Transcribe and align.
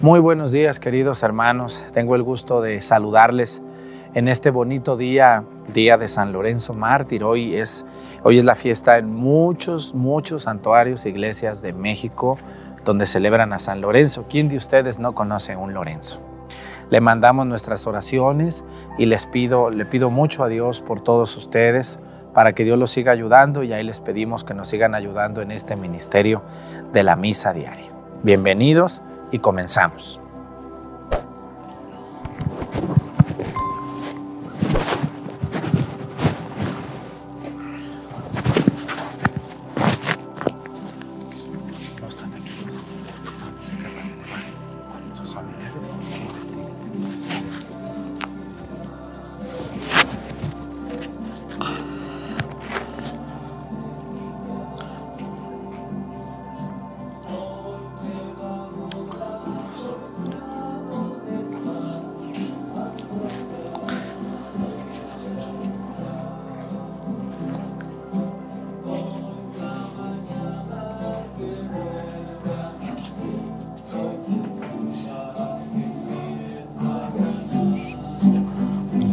Muy 0.00 0.20
buenos 0.20 0.52
días, 0.52 0.78
queridos 0.78 1.24
hermanos. 1.24 1.84
Tengo 1.92 2.14
el 2.14 2.22
gusto 2.22 2.60
de 2.60 2.82
saludarles 2.82 3.62
en 4.14 4.28
este 4.28 4.50
bonito 4.50 4.96
día, 4.96 5.42
día 5.74 5.98
de 5.98 6.06
San 6.06 6.32
Lorenzo 6.32 6.72
Mártir. 6.72 7.24
Hoy 7.24 7.56
es, 7.56 7.84
hoy 8.22 8.38
es 8.38 8.44
la 8.44 8.54
fiesta 8.54 8.98
en 8.98 9.12
muchos, 9.12 9.96
muchos 9.96 10.44
santuarios, 10.44 11.04
iglesias 11.04 11.62
de 11.62 11.72
México 11.72 12.38
donde 12.84 13.06
celebran 13.06 13.52
a 13.52 13.58
San 13.58 13.80
Lorenzo. 13.80 14.26
¿Quién 14.30 14.48
de 14.48 14.56
ustedes 14.56 15.00
no 15.00 15.16
conoce 15.16 15.56
un 15.56 15.74
Lorenzo? 15.74 16.20
Le 16.90 17.00
mandamos 17.00 17.46
nuestras 17.46 17.84
oraciones 17.88 18.62
y 18.98 19.06
les 19.06 19.26
pido, 19.26 19.68
le 19.70 19.84
pido 19.84 20.10
mucho 20.10 20.44
a 20.44 20.48
Dios 20.48 20.80
por 20.80 21.02
todos 21.02 21.36
ustedes 21.36 21.98
para 22.32 22.52
que 22.52 22.62
Dios 22.62 22.78
los 22.78 22.92
siga 22.92 23.10
ayudando 23.10 23.64
y 23.64 23.72
ahí 23.72 23.82
les 23.82 24.00
pedimos 24.00 24.44
que 24.44 24.54
nos 24.54 24.68
sigan 24.68 24.94
ayudando 24.94 25.42
en 25.42 25.50
este 25.50 25.74
ministerio 25.74 26.44
de 26.92 27.02
la 27.02 27.16
misa 27.16 27.52
diaria. 27.52 27.90
Bienvenidos 28.22 29.02
y 29.30 29.38
comenzamos. 29.38 30.20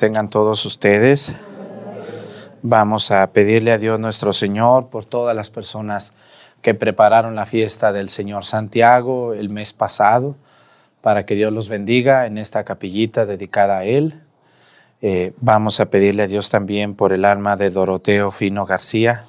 tengan 0.00 0.30
todos 0.30 0.64
ustedes. 0.64 1.34
Vamos 2.62 3.10
a 3.10 3.30
pedirle 3.32 3.70
a 3.70 3.76
Dios 3.76 4.00
nuestro 4.00 4.32
Señor 4.32 4.88
por 4.88 5.04
todas 5.04 5.36
las 5.36 5.50
personas 5.50 6.14
que 6.62 6.72
prepararon 6.72 7.34
la 7.34 7.44
fiesta 7.44 7.92
del 7.92 8.08
Señor 8.08 8.46
Santiago 8.46 9.34
el 9.34 9.50
mes 9.50 9.74
pasado, 9.74 10.36
para 11.02 11.26
que 11.26 11.34
Dios 11.34 11.52
los 11.52 11.68
bendiga 11.68 12.24
en 12.24 12.38
esta 12.38 12.64
capillita 12.64 13.26
dedicada 13.26 13.80
a 13.80 13.84
Él. 13.84 14.22
Eh, 15.02 15.34
vamos 15.38 15.80
a 15.80 15.90
pedirle 15.90 16.22
a 16.22 16.28
Dios 16.28 16.48
también 16.48 16.94
por 16.94 17.12
el 17.12 17.26
alma 17.26 17.56
de 17.56 17.68
Doroteo 17.68 18.30
Fino 18.30 18.64
García 18.64 19.26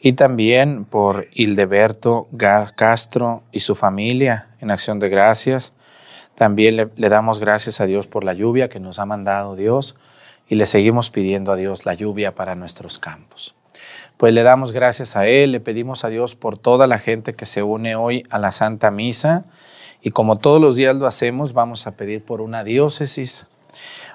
y 0.00 0.14
también 0.14 0.84
por 0.84 1.28
Hildeberto 1.32 2.26
Castro 2.36 3.44
y 3.52 3.60
su 3.60 3.76
familia 3.76 4.48
en 4.60 4.72
acción 4.72 4.98
de 4.98 5.08
gracias 5.08 5.72
también 6.36 6.76
le, 6.76 7.08
damos 7.08 7.38
gracias 7.38 7.80
a 7.80 7.86
Dios 7.86 8.06
por 8.06 8.22
la 8.22 8.34
lluvia 8.34 8.68
que 8.68 8.78
nos 8.78 8.98
ha 8.98 9.06
mandado 9.06 9.56
Dios 9.56 9.96
y 10.48 10.56
le 10.56 10.66
seguimos 10.66 11.10
pidiendo 11.10 11.50
a 11.50 11.56
Dios 11.56 11.86
la 11.86 11.94
lluvia 11.94 12.34
para 12.34 12.54
nuestros 12.54 12.98
campos. 12.98 13.54
Pues 14.18 14.32
le 14.34 14.42
damos 14.42 14.72
gracias 14.72 15.16
a 15.16 15.26
Él, 15.26 15.52
le 15.52 15.60
pedimos 15.60 16.04
a 16.04 16.08
Dios 16.08 16.36
por 16.36 16.58
toda 16.58 16.86
la 16.86 16.98
gente 16.98 17.32
que 17.32 17.46
se 17.46 17.62
une 17.62 17.96
hoy 17.96 18.24
a 18.30 18.38
la 18.38 18.52
Santa 18.52 18.90
Misa 18.90 19.46
y 20.02 20.10
como 20.10 20.38
todos 20.38 20.60
los 20.60 20.76
días 20.76 20.94
lo 20.94 21.06
hacemos, 21.06 21.54
vamos 21.54 21.86
a 21.86 21.96
pedir 21.96 22.22
por 22.22 22.42
una 22.42 22.64
diócesis. 22.64 23.46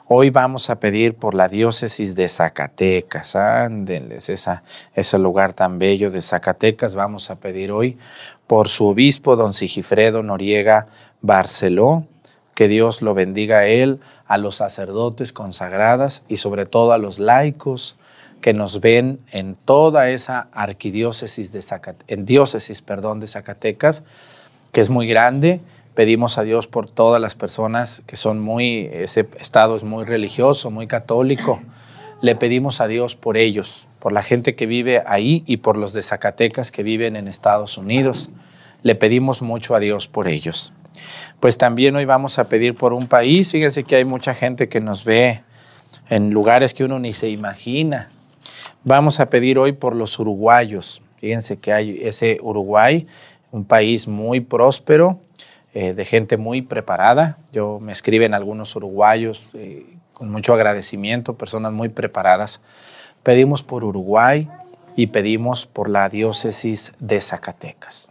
Hoy 0.07 0.29
vamos 0.29 0.69
a 0.69 0.79
pedir 0.79 1.15
por 1.15 1.33
la 1.33 1.47
diócesis 1.47 2.15
de 2.15 2.29
Zacatecas, 2.29 3.35
ándenles, 3.35 4.29
esa, 4.29 4.63
ese 4.93 5.17
lugar 5.17 5.53
tan 5.53 5.79
bello 5.79 6.11
de 6.11 6.21
Zacatecas. 6.21 6.95
Vamos 6.95 7.31
a 7.31 7.39
pedir 7.39 7.71
hoy 7.71 7.97
por 8.45 8.67
su 8.67 8.87
obispo, 8.87 9.35
don 9.35 9.53
Sigifredo 9.53 10.21
Noriega 10.21 10.87
Barceló, 11.21 12.07
que 12.61 12.67
Dios 12.67 13.01
lo 13.01 13.15
bendiga 13.15 13.57
a 13.57 13.65
él, 13.65 14.01
a 14.27 14.37
los 14.37 14.57
sacerdotes 14.57 15.33
consagradas 15.33 16.25
y 16.27 16.37
sobre 16.37 16.67
todo 16.67 16.91
a 16.91 16.99
los 16.99 17.17
laicos 17.17 17.95
que 18.39 18.53
nos 18.53 18.81
ven 18.81 19.19
en 19.31 19.55
toda 19.55 20.11
esa 20.11 20.47
arquidiócesis 20.51 21.51
de 21.51 21.63
en 22.07 22.23
diócesis, 22.23 22.83
perdón, 22.83 23.19
de 23.19 23.25
Zacatecas, 23.25 24.03
que 24.71 24.81
es 24.81 24.91
muy 24.91 25.07
grande. 25.07 25.59
Pedimos 25.95 26.37
a 26.37 26.43
Dios 26.43 26.67
por 26.67 26.87
todas 26.87 27.19
las 27.19 27.33
personas 27.33 28.03
que 28.05 28.15
son 28.15 28.39
muy, 28.39 28.87
ese 28.93 29.27
estado 29.39 29.75
es 29.75 29.83
muy 29.83 30.05
religioso, 30.05 30.69
muy 30.69 30.85
católico. 30.85 31.63
Le 32.21 32.35
pedimos 32.35 32.79
a 32.79 32.87
Dios 32.87 33.15
por 33.15 33.37
ellos, 33.37 33.87
por 33.97 34.11
la 34.11 34.21
gente 34.21 34.53
que 34.53 34.67
vive 34.67 35.01
ahí 35.07 35.43
y 35.47 35.57
por 35.57 35.77
los 35.77 35.93
de 35.93 36.03
Zacatecas 36.03 36.69
que 36.71 36.83
viven 36.83 37.15
en 37.15 37.27
Estados 37.27 37.79
Unidos. 37.79 38.29
Le 38.83 38.93
pedimos 38.93 39.41
mucho 39.41 39.73
a 39.73 39.79
Dios 39.79 40.07
por 40.07 40.27
ellos 40.27 40.73
pues 41.41 41.57
también 41.57 41.95
hoy 41.95 42.05
vamos 42.05 42.37
a 42.37 42.47
pedir 42.47 42.75
por 42.75 42.93
un 42.93 43.07
país. 43.07 43.51
Fíjense 43.51 43.83
que 43.83 43.95
hay 43.95 44.05
mucha 44.05 44.35
gente 44.35 44.69
que 44.69 44.79
nos 44.79 45.03
ve 45.03 45.41
en 46.07 46.29
lugares 46.29 46.75
que 46.75 46.83
uno 46.83 46.99
ni 46.99 47.13
se 47.13 47.29
imagina. 47.29 48.11
Vamos 48.83 49.19
a 49.19 49.29
pedir 49.31 49.57
hoy 49.57 49.71
por 49.71 49.95
los 49.95 50.19
uruguayos. 50.19 51.01
Fíjense 51.17 51.57
que 51.57 51.73
hay 51.73 51.99
ese 52.03 52.37
Uruguay, 52.43 53.07
un 53.51 53.65
país 53.65 54.07
muy 54.07 54.39
próspero, 54.39 55.19
eh, 55.73 55.93
de 55.93 56.05
gente 56.05 56.37
muy 56.37 56.61
preparada. 56.61 57.39
Yo 57.51 57.79
me 57.79 57.91
escriben 57.91 58.35
algunos 58.35 58.75
uruguayos 58.75 59.49
eh, 59.55 59.97
con 60.13 60.29
mucho 60.29 60.53
agradecimiento, 60.53 61.37
personas 61.37 61.73
muy 61.73 61.89
preparadas. 61.89 62.61
Pedimos 63.23 63.63
por 63.63 63.83
Uruguay 63.83 64.47
y 64.95 65.07
pedimos 65.07 65.65
por 65.65 65.89
la 65.89 66.07
diócesis 66.07 66.93
de 66.99 67.19
Zacatecas. 67.19 68.10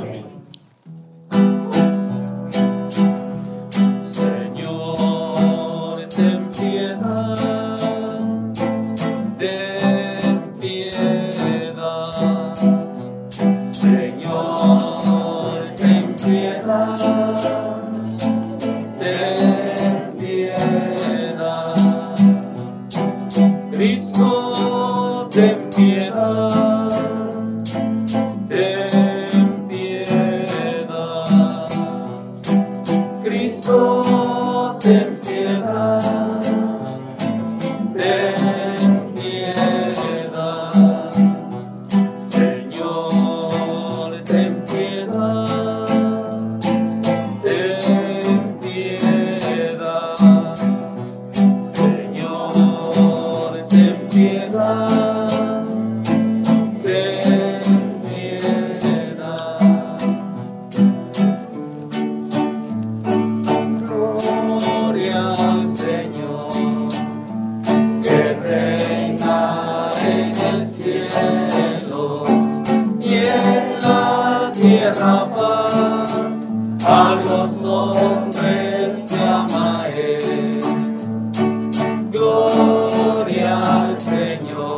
Gloria 82.21 83.57
al 83.57 83.99
Señor, 83.99 84.77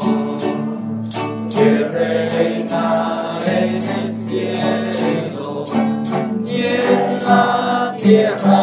que 1.49 1.89
reina 1.91 3.37
en 3.45 3.75
el 3.75 4.13
cielo 4.13 5.65
y 6.45 6.61
en 6.61 7.17
la 7.27 7.93
tierra 7.97 8.62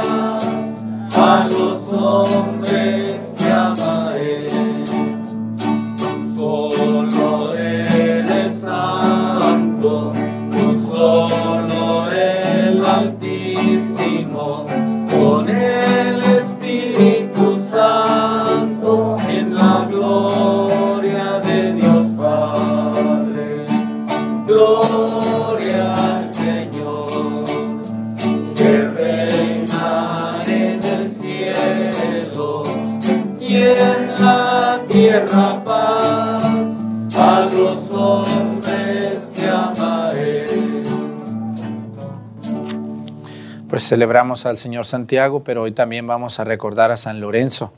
celebramos 43.91 44.45
al 44.45 44.57
Señor 44.57 44.85
Santiago, 44.85 45.43
pero 45.43 45.63
hoy 45.63 45.73
también 45.73 46.07
vamos 46.07 46.39
a 46.39 46.45
recordar 46.45 46.91
a 46.91 46.95
San 46.95 47.19
Lorenzo, 47.19 47.73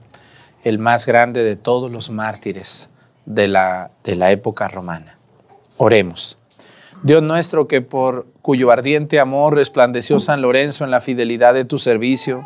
el 0.63 0.77
más 0.77 1.08
grande 1.08 1.41
de 1.41 1.55
todos 1.55 1.91
los 1.91 2.12
mártires 2.12 2.91
de 3.25 3.48
la, 3.48 3.89
de 4.03 4.15
la 4.15 4.29
época 4.29 4.67
romana. 4.67 5.17
Oremos. 5.77 6.38
Dios 7.01 7.24
nuestro, 7.24 7.67
que 7.67 7.82
por 7.82 8.27
cuyo 8.43 8.70
ardiente 8.70 9.20
amor 9.20 9.55
resplandeció 9.55 10.20
San 10.20 10.43
Lorenzo 10.43 10.84
en 10.84 10.91
la 10.91 11.01
fidelidad 11.01 11.55
de 11.55 11.65
tu 11.65 11.79
servicio, 11.79 12.46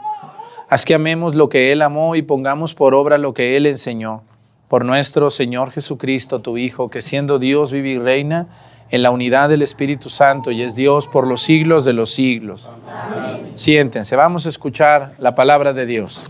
haz 0.69 0.85
que 0.85 0.93
amemos 0.93 1.35
lo 1.35 1.49
que 1.49 1.73
Él 1.73 1.81
amó 1.81 2.15
y 2.15 2.21
pongamos 2.21 2.73
por 2.73 2.95
obra 2.95 3.17
lo 3.17 3.33
que 3.33 3.57
Él 3.57 3.65
enseñó. 3.65 4.23
Por 4.69 4.85
nuestro 4.85 5.29
Señor 5.29 5.71
Jesucristo, 5.71 6.39
tu 6.39 6.57
Hijo, 6.57 6.89
que 6.89 7.01
siendo 7.01 7.37
Dios 7.37 7.73
vive 7.73 7.89
y 7.89 7.99
reina 7.99 8.47
en 8.89 9.03
la 9.03 9.11
unidad 9.11 9.49
del 9.49 9.61
Espíritu 9.61 10.09
Santo 10.09 10.51
y 10.51 10.61
es 10.61 10.75
Dios 10.75 11.07
por 11.07 11.27
los 11.27 11.41
siglos 11.41 11.85
de 11.85 11.93
los 11.93 12.11
siglos. 12.11 12.69
Siéntense, 13.55 14.15
vamos 14.15 14.45
a 14.45 14.49
escuchar 14.49 15.13
la 15.19 15.35
palabra 15.35 15.73
de 15.73 15.85
Dios. 15.85 16.27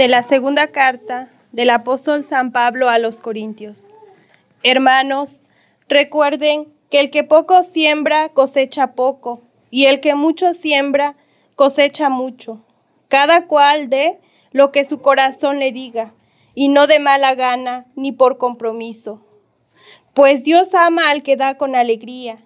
De 0.00 0.08
la 0.08 0.22
segunda 0.22 0.68
carta 0.68 1.28
del 1.52 1.68
apóstol 1.68 2.24
San 2.24 2.52
Pablo 2.52 2.88
a 2.88 2.98
los 2.98 3.16
Corintios. 3.16 3.84
Hermanos, 4.62 5.42
recuerden 5.90 6.72
que 6.88 7.00
el 7.00 7.10
que 7.10 7.22
poco 7.22 7.62
siembra 7.62 8.30
cosecha 8.30 8.94
poco, 8.94 9.42
y 9.68 9.84
el 9.84 10.00
que 10.00 10.14
mucho 10.14 10.54
siembra 10.54 11.16
cosecha 11.54 12.08
mucho. 12.08 12.64
Cada 13.08 13.46
cual 13.46 13.90
dé 13.90 14.18
lo 14.52 14.72
que 14.72 14.86
su 14.86 15.02
corazón 15.02 15.58
le 15.58 15.70
diga, 15.70 16.14
y 16.54 16.68
no 16.68 16.86
de 16.86 16.98
mala 16.98 17.34
gana 17.34 17.84
ni 17.94 18.10
por 18.10 18.38
compromiso. 18.38 19.20
Pues 20.14 20.44
Dios 20.44 20.72
ama 20.72 21.10
al 21.10 21.22
que 21.22 21.36
da 21.36 21.58
con 21.58 21.76
alegría. 21.76 22.38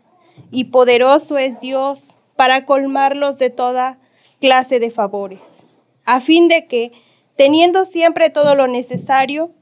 y 0.50 0.64
poderoso 0.64 1.38
es 1.38 1.60
Dios 1.60 2.00
para 2.34 2.66
colmarlos 2.66 3.38
de 3.38 3.50
toda 3.50 4.00
clase 4.40 4.80
de 4.80 4.90
favores, 4.90 5.62
a 6.04 6.20
fin 6.20 6.48
de 6.48 6.66
que, 6.66 6.90
teniendo 7.36 7.84
siempre 7.84 8.30
todo 8.30 8.54
lo 8.54 8.66
necesario, 8.66 9.52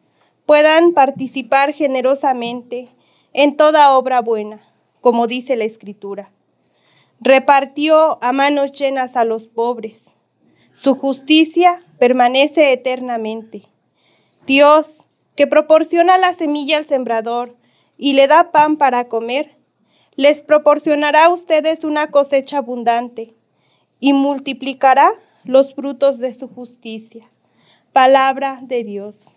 puedan 0.47 0.93
participar 0.93 1.73
generosamente 1.73 2.89
en 3.33 3.57
toda 3.57 3.97
obra 3.97 4.21
buena, 4.21 4.63
como 5.01 5.27
dice 5.27 5.57
la 5.57 5.65
Escritura. 5.65 6.33
Repartió 7.21 8.23
a 8.23 8.33
manos 8.33 8.73
llenas 8.73 9.17
a 9.17 9.25
los 9.25 9.47
pobres. 9.47 10.15
Su 10.73 10.95
justicia 10.95 11.85
permanece 11.99 12.73
eternamente. 12.73 13.63
Dios, 14.47 15.05
que 15.37 15.47
proporciona 15.47 16.19
la 16.19 16.33
semilla 16.33 16.79
al 16.79 16.87
sembrador 16.87 17.57
y 17.97 18.15
le 18.15 18.27
da 18.27 18.51
pan 18.51 18.77
para 18.77 19.09
comer, 19.09 19.57
les 20.17 20.43
proporcionará 20.43 21.27
a 21.27 21.29
ustedes 21.31 21.85
una 21.85 22.11
cosecha 22.11 22.59
abundante 22.59 23.35
y 24.01 24.13
multiplicará 24.13 25.11
los 25.45 25.75
frutos 25.75 26.19
de 26.19 26.35
su 26.35 26.49
justicia. 26.49 27.31
Palabra 27.93 28.61
de 28.63 28.85
Dios. 28.85 29.35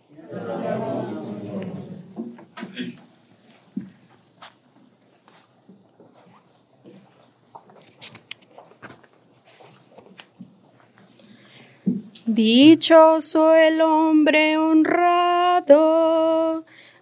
Dichoso 12.26 13.54
el 13.56 13.82
hombre 13.82 14.58
honrado 14.58 15.76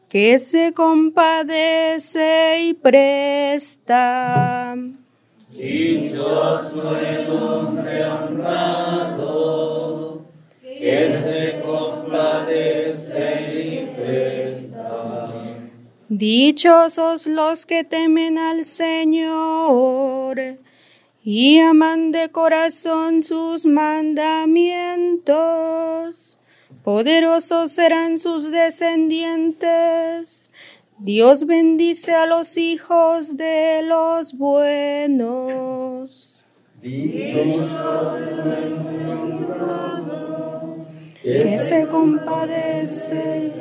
que 0.10 0.38
se 0.39 0.74
compadece 0.74 2.62
y 2.62 2.74
presta. 2.74 3.95
Dichoso 5.50 6.98
el 6.98 7.29
hombre 7.31 8.05
honrado 8.05 9.33
que 10.84 11.10
se 11.10 11.62
compadece 11.62 13.54
y 13.54 13.86
presta. 13.96 15.32
Dichosos 16.10 17.25
los 17.25 17.66
que 17.66 17.86
temen 17.86 18.38
al 18.38 18.66
Señor 18.66 20.58
y 21.24 21.60
aman 21.60 22.12
de 22.12 22.28
corazón 22.30 23.22
sus 23.22 23.66
mandamientos. 23.66 26.38
Poderosos 26.84 27.72
serán 27.72 28.18
sus 28.18 28.52
descendientes. 28.52 30.52
Dios 31.00 31.46
bendice 31.46 32.13
a 32.13 32.25
los 32.25 32.58
hijos 32.58 33.38
de 33.38 33.84
los 33.84 34.38
buenos. 34.38 36.34
Que 41.24 41.58
se 41.58 41.88
compadece. 41.88 43.51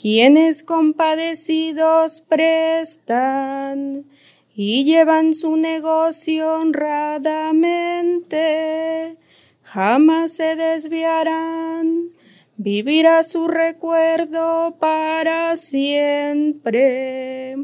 Quienes 0.00 0.62
compadecidos 0.62 2.22
prestan 2.22 4.06
y 4.54 4.84
llevan 4.84 5.34
su 5.34 5.56
negocio 5.56 6.54
honradamente, 6.54 9.16
jamás 9.62 10.32
se 10.34 10.54
desviarán, 10.56 12.10
vivirá 12.56 13.24
su 13.24 13.48
recuerdo 13.48 14.76
para 14.78 15.56
siempre. 15.56 17.56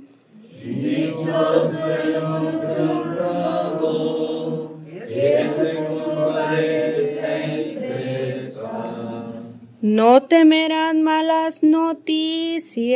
No 9.85 10.23
temerán 10.23 11.03
malas 11.03 11.62
noticias, 11.62 12.88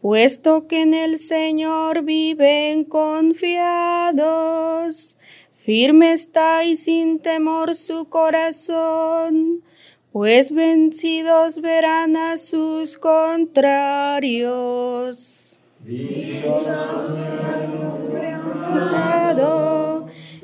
puesto 0.00 0.66
que 0.66 0.82
en 0.82 0.94
el 0.94 1.20
Señor 1.20 2.02
viven 2.02 2.82
confiados. 2.82 4.16
Firme 5.64 6.12
está 6.12 6.64
y 6.64 6.74
sin 6.74 7.20
temor 7.20 7.76
su 7.76 8.08
corazón, 8.08 9.62
pues 10.10 10.50
vencidos 10.50 11.60
verán 11.60 12.16
a 12.16 12.36
sus 12.36 12.98
contrarios. 12.98 13.96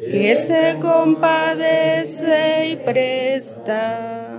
Que 0.09 0.37
se 0.37 0.77
compadece 0.81 2.69
y 2.69 2.77
presta, 2.77 4.30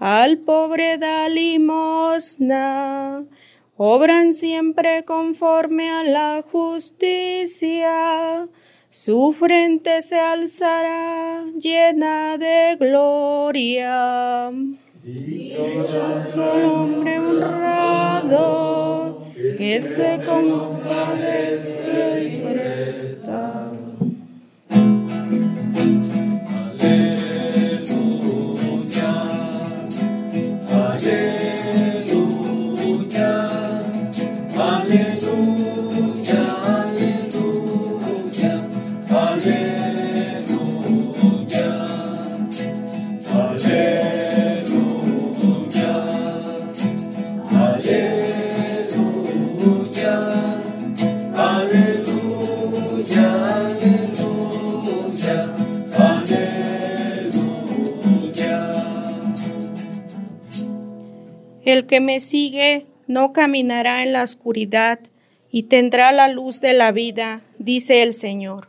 al 0.00 0.38
pobre 0.38 0.96
da 0.96 1.28
limosna, 1.28 3.26
obran 3.76 4.32
siempre 4.32 5.04
conforme 5.04 5.90
a 5.90 6.02
la 6.02 6.42
justicia, 6.50 8.48
su 8.88 9.34
frente 9.38 10.00
se 10.00 10.18
alzará 10.18 11.44
llena 11.56 12.38
de 12.38 12.76
gloria. 12.80 14.50
Dichoso 15.04 16.54
el 16.54 16.64
hombre 16.64 17.18
honrado 17.18 19.26
que 19.56 19.80
se 19.82 20.22
compadece 20.24 22.24
y 22.24 22.40
presta. 22.40 23.49
El 61.70 61.86
que 61.86 62.00
me 62.00 62.18
sigue 62.18 62.84
no 63.06 63.32
caminará 63.32 64.02
en 64.02 64.12
la 64.12 64.24
oscuridad 64.24 64.98
y 65.52 65.64
tendrá 65.64 66.10
la 66.10 66.26
luz 66.26 66.60
de 66.60 66.72
la 66.72 66.90
vida, 66.90 67.42
dice 67.58 68.02
el 68.02 68.12
Señor. 68.12 68.66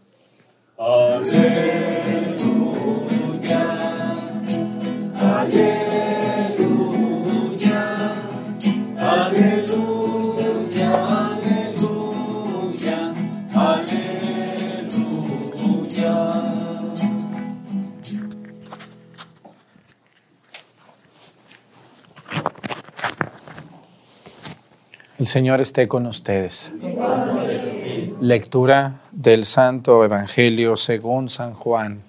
El 25.22 25.28
Señor 25.28 25.62
esté 25.62 25.88
con 25.88 26.08
ustedes. 26.08 26.74
Lectura 28.22 29.02
del 29.12 29.46
Santo 29.46 30.04
Evangelio 30.04 30.76
según 30.78 31.30
San 31.30 31.54
Juan. 31.54 32.02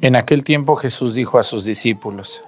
En 0.00 0.16
aquel 0.16 0.42
tiempo 0.42 0.74
Jesús 0.74 1.14
dijo 1.14 1.38
a 1.38 1.44
sus 1.44 1.64
discípulos, 1.64 2.42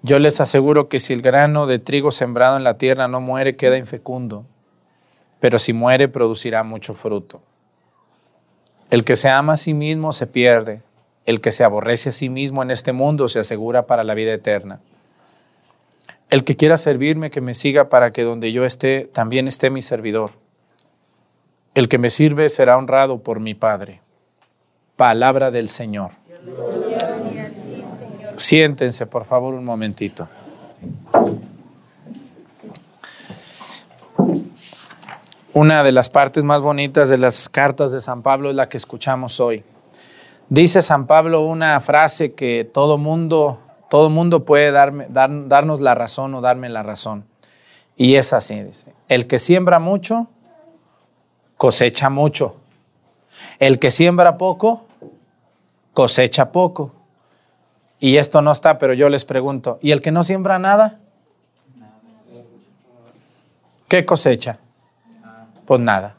yo 0.00 0.20
les 0.20 0.40
aseguro 0.40 0.88
que 0.88 0.98
si 0.98 1.12
el 1.12 1.20
grano 1.20 1.66
de 1.66 1.78
trigo 1.78 2.12
sembrado 2.12 2.56
en 2.56 2.64
la 2.64 2.78
tierra 2.78 3.08
no 3.08 3.20
muere, 3.20 3.56
queda 3.56 3.76
infecundo, 3.76 4.46
pero 5.38 5.58
si 5.58 5.74
muere, 5.74 6.08
producirá 6.08 6.62
mucho 6.62 6.94
fruto. 6.94 7.42
El 8.88 9.04
que 9.04 9.16
se 9.16 9.28
ama 9.28 9.52
a 9.52 9.58
sí 9.58 9.74
mismo 9.74 10.14
se 10.14 10.26
pierde, 10.26 10.80
el 11.26 11.40
que 11.40 11.52
se 11.52 11.64
aborrece 11.64 12.10
a 12.10 12.12
sí 12.12 12.28
mismo 12.28 12.62
en 12.62 12.70
este 12.70 12.92
mundo 12.92 13.28
se 13.28 13.40
asegura 13.40 13.86
para 13.86 14.04
la 14.04 14.14
vida 14.14 14.32
eterna. 14.32 14.80
El 16.30 16.44
que 16.44 16.56
quiera 16.56 16.78
servirme, 16.78 17.30
que 17.30 17.40
me 17.40 17.54
siga 17.54 17.88
para 17.88 18.12
que 18.12 18.22
donde 18.22 18.52
yo 18.52 18.64
esté, 18.64 19.10
también 19.12 19.46
esté 19.48 19.70
mi 19.70 19.82
servidor. 19.82 20.30
El 21.74 21.88
que 21.88 21.98
me 21.98 22.10
sirve 22.10 22.48
será 22.48 22.78
honrado 22.78 23.18
por 23.18 23.40
mi 23.40 23.54
Padre. 23.54 24.00
Palabra 24.96 25.50
del 25.50 25.68
Señor. 25.68 26.12
Siéntense, 28.36 29.06
por 29.06 29.24
favor, 29.24 29.54
un 29.54 29.64
momentito. 29.64 30.28
Una 35.52 35.82
de 35.82 35.92
las 35.92 36.10
partes 36.10 36.44
más 36.44 36.60
bonitas 36.60 37.08
de 37.08 37.18
las 37.18 37.48
cartas 37.48 37.90
de 37.90 38.00
San 38.00 38.22
Pablo 38.22 38.50
es 38.50 38.56
la 38.56 38.68
que 38.68 38.76
escuchamos 38.76 39.40
hoy. 39.40 39.64
Dice 40.48 40.82
San 40.82 41.06
Pablo 41.06 41.44
una 41.44 41.80
frase 41.80 42.34
que 42.34 42.64
todo 42.64 42.98
mundo, 42.98 43.60
todo 43.90 44.10
mundo 44.10 44.44
puede 44.44 44.70
darme, 44.70 45.06
dar- 45.08 45.48
darnos 45.48 45.80
la 45.80 45.94
razón 45.94 46.34
o 46.34 46.40
darme 46.40 46.68
la 46.68 46.82
razón. 46.82 47.24
Y 47.96 48.14
es 48.16 48.32
así, 48.32 48.62
dice. 48.62 48.92
El 49.08 49.26
que 49.26 49.38
siembra 49.38 49.78
mucho, 49.80 50.28
cosecha 51.56 52.10
mucho. 52.10 52.56
El 53.58 53.78
que 53.78 53.90
siembra 53.90 54.38
poco, 54.38 54.86
cosecha 55.94 56.52
poco. 56.52 56.92
Y 57.98 58.18
esto 58.18 58.42
no 58.42 58.52
está, 58.52 58.78
pero 58.78 58.92
yo 58.92 59.08
les 59.08 59.24
pregunto, 59.24 59.78
¿y 59.82 59.90
el 59.90 60.00
que 60.00 60.12
no 60.12 60.22
siembra 60.22 60.58
nada? 60.58 61.00
¿Qué 63.88 64.04
cosecha? 64.04 64.58
Pues 65.64 65.80
nada. 65.80 66.14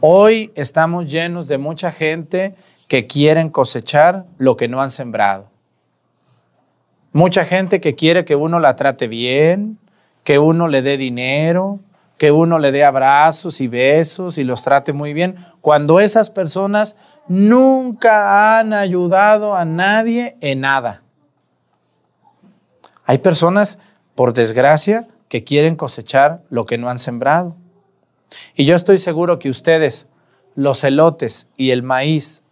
Hoy 0.00 0.52
estamos 0.54 1.10
llenos 1.10 1.48
de 1.48 1.58
mucha 1.58 1.90
gente 1.90 2.54
que 2.88 3.06
quieren 3.06 3.50
cosechar 3.50 4.24
lo 4.38 4.56
que 4.56 4.66
no 4.66 4.80
han 4.80 4.90
sembrado. 4.90 5.50
Mucha 7.12 7.44
gente 7.44 7.80
que 7.80 7.94
quiere 7.94 8.24
que 8.24 8.34
uno 8.34 8.58
la 8.58 8.76
trate 8.76 9.08
bien, 9.08 9.78
que 10.24 10.38
uno 10.38 10.68
le 10.68 10.82
dé 10.82 10.96
dinero, 10.96 11.80
que 12.16 12.32
uno 12.32 12.58
le 12.58 12.72
dé 12.72 12.84
abrazos 12.84 13.60
y 13.60 13.68
besos 13.68 14.38
y 14.38 14.44
los 14.44 14.62
trate 14.62 14.92
muy 14.92 15.12
bien, 15.12 15.36
cuando 15.60 16.00
esas 16.00 16.30
personas 16.30 16.96
nunca 17.28 18.58
han 18.58 18.72
ayudado 18.72 19.54
a 19.54 19.64
nadie 19.64 20.36
en 20.40 20.60
nada. 20.60 21.02
Hay 23.04 23.18
personas, 23.18 23.78
por 24.14 24.32
desgracia, 24.32 25.08
que 25.28 25.44
quieren 25.44 25.76
cosechar 25.76 26.42
lo 26.50 26.66
que 26.66 26.78
no 26.78 26.88
han 26.88 26.98
sembrado. 26.98 27.54
Y 28.54 28.64
yo 28.64 28.74
estoy 28.74 28.98
seguro 28.98 29.38
que 29.38 29.48
ustedes, 29.48 30.06
los 30.54 30.84
elotes 30.84 31.48
y 31.56 31.70
el 31.70 31.82
maíz 31.82 32.42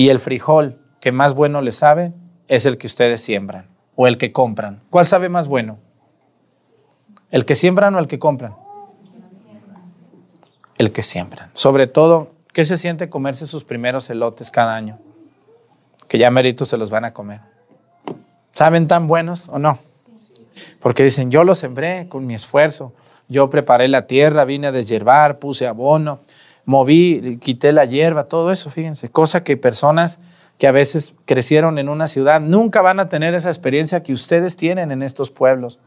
y 0.00 0.08
el 0.08 0.18
frijol 0.18 0.78
que 0.98 1.12
más 1.12 1.34
bueno 1.34 1.60
les 1.60 1.76
sabe, 1.76 2.14
es 2.48 2.64
el 2.64 2.78
que 2.78 2.86
ustedes 2.86 3.20
siembran 3.20 3.66
o 3.96 4.06
el 4.06 4.16
que 4.16 4.32
compran. 4.32 4.80
¿Cuál 4.88 5.04
sabe 5.04 5.28
más 5.28 5.46
bueno? 5.46 5.76
¿El 7.30 7.44
que 7.44 7.54
siembran 7.54 7.94
o 7.94 7.98
el 7.98 8.06
que 8.06 8.18
compran? 8.18 8.54
El 10.78 10.90
que 10.90 11.02
siembran. 11.02 11.50
Sobre 11.52 11.86
todo, 11.86 12.30
¿qué 12.54 12.64
se 12.64 12.78
siente 12.78 13.10
comerse 13.10 13.46
sus 13.46 13.62
primeros 13.62 14.08
elotes 14.08 14.50
cada 14.50 14.74
año? 14.74 14.98
Que 16.08 16.16
ya 16.16 16.30
meritos 16.30 16.68
se 16.68 16.78
los 16.78 16.88
van 16.88 17.04
a 17.04 17.12
comer. 17.12 17.42
¿Saben 18.52 18.86
tan 18.86 19.06
buenos 19.06 19.50
o 19.50 19.58
no? 19.58 19.78
Porque 20.78 21.04
dicen, 21.04 21.30
yo 21.30 21.44
los 21.44 21.58
sembré 21.58 22.08
con 22.08 22.24
mi 22.24 22.32
esfuerzo. 22.32 22.94
Yo 23.28 23.50
preparé 23.50 23.86
la 23.86 24.06
tierra, 24.06 24.46
vine 24.46 24.68
a 24.68 24.72
deshiervar, 24.72 25.38
puse 25.38 25.66
abono, 25.66 26.20
moví, 26.64 27.38
quité 27.40 27.72
la 27.72 27.84
hierba, 27.84 28.24
todo 28.24 28.52
eso, 28.52 28.70
fíjense. 28.70 29.10
Cosa 29.10 29.44
que 29.44 29.56
personas 29.56 30.18
que 30.58 30.66
a 30.66 30.72
veces 30.72 31.14
crecieron 31.24 31.78
en 31.78 31.88
una 31.88 32.06
ciudad 32.06 32.40
nunca 32.40 32.82
van 32.82 33.00
a 33.00 33.08
tener 33.08 33.34
esa 33.34 33.48
experiencia 33.48 34.02
que 34.02 34.12
ustedes 34.12 34.56
tienen 34.56 34.92
en 34.92 35.02
estos 35.02 35.30
pueblos. 35.30 35.80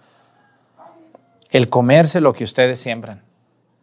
El 1.51 1.69
comerse 1.69 2.21
lo 2.21 2.33
que 2.33 2.43
ustedes 2.43 2.79
siembran. 2.79 3.21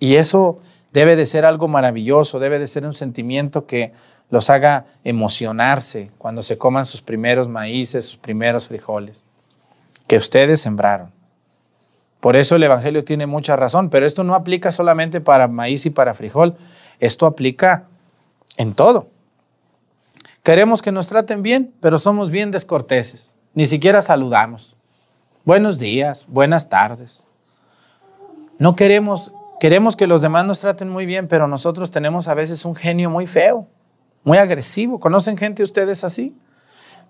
Y 0.00 0.16
eso 0.16 0.58
debe 0.92 1.14
de 1.14 1.26
ser 1.26 1.44
algo 1.44 1.68
maravilloso, 1.68 2.40
debe 2.40 2.58
de 2.58 2.66
ser 2.66 2.84
un 2.84 2.94
sentimiento 2.94 3.66
que 3.66 3.92
los 4.30 4.50
haga 4.50 4.86
emocionarse 5.04 6.10
cuando 6.18 6.42
se 6.42 6.58
coman 6.58 6.86
sus 6.86 7.02
primeros 7.02 7.48
maíces, 7.48 8.06
sus 8.06 8.16
primeros 8.16 8.68
frijoles, 8.68 9.24
que 10.06 10.16
ustedes 10.16 10.60
sembraron. 10.60 11.12
Por 12.20 12.36
eso 12.36 12.56
el 12.56 12.62
Evangelio 12.62 13.04
tiene 13.04 13.26
mucha 13.26 13.56
razón, 13.56 13.88
pero 13.88 14.06
esto 14.06 14.24
no 14.24 14.34
aplica 14.34 14.70
solamente 14.72 15.20
para 15.20 15.48
maíz 15.48 15.86
y 15.86 15.90
para 15.90 16.14
frijol, 16.14 16.56
esto 16.98 17.26
aplica 17.26 17.86
en 18.56 18.74
todo. 18.74 19.08
Queremos 20.42 20.82
que 20.82 20.92
nos 20.92 21.06
traten 21.06 21.42
bien, 21.42 21.74
pero 21.80 21.98
somos 21.98 22.30
bien 22.30 22.50
descorteses, 22.50 23.32
ni 23.54 23.66
siquiera 23.66 24.02
saludamos. 24.02 24.76
Buenos 25.44 25.78
días, 25.78 26.26
buenas 26.28 26.68
tardes. 26.68 27.24
No 28.58 28.76
queremos, 28.76 29.32
queremos 29.58 29.96
que 29.96 30.06
los 30.06 30.20
demás 30.20 30.44
nos 30.44 30.60
traten 30.60 30.90
muy 30.90 31.06
bien, 31.06 31.26
pero 31.26 31.48
nosotros 31.48 31.90
tenemos 31.90 32.28
a 32.28 32.34
veces 32.34 32.66
un 32.66 32.74
genio 32.74 33.08
muy 33.08 33.26
feo, 33.26 33.66
muy 34.24 34.36
agresivo. 34.36 35.00
¿Conocen 35.00 35.38
gente 35.38 35.62
ustedes 35.62 36.04
así? 36.04 36.36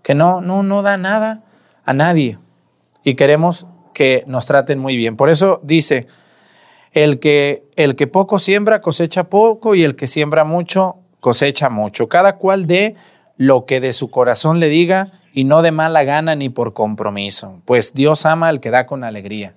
Que 0.05 0.15
no, 0.15 0.41
no, 0.41 0.63
no 0.63 0.83
da 0.83 0.97
nada 0.97 1.43
a 1.85 1.93
nadie 1.93 2.39
y 3.03 3.15
queremos 3.15 3.67
que 4.01 4.25
nos 4.27 4.47
traten 4.47 4.79
muy 4.79 4.97
bien. 4.97 5.15
Por 5.15 5.29
eso 5.29 5.61
dice, 5.63 6.07
el 6.93 7.21
que, 7.21 7.69
el 7.77 7.97
que 7.97 8.07
poco 8.07 8.39
siembra 8.39 8.81
cosecha 8.81 9.25
poco 9.25 9.75
y 9.75 9.83
el 9.83 9.95
que 9.95 10.07
siembra 10.07 10.43
mucho 10.45 10.97
cosecha 11.21 11.69
mucho. 11.69 12.09
Cada 12.09 12.37
cual 12.37 12.67
dé 12.67 12.97
lo 13.37 13.67
que 13.67 13.79
de 13.79 13.93
su 13.93 14.11
corazón 14.11 14.59
le 14.59 14.71
diga 14.71 15.21
y 15.35 15.45
no 15.45 15.61
de 15.61 15.71
mala 15.71 16.03
gana 16.05 16.35
ni 16.35 16.49
por 16.49 16.73
compromiso, 16.73 17.61
pues 17.67 17.93
Dios 17.93 18.25
ama 18.25 18.49
al 18.49 18.61
que 18.61 18.71
da 18.71 18.87
con 18.87 19.05
alegría. 19.05 19.53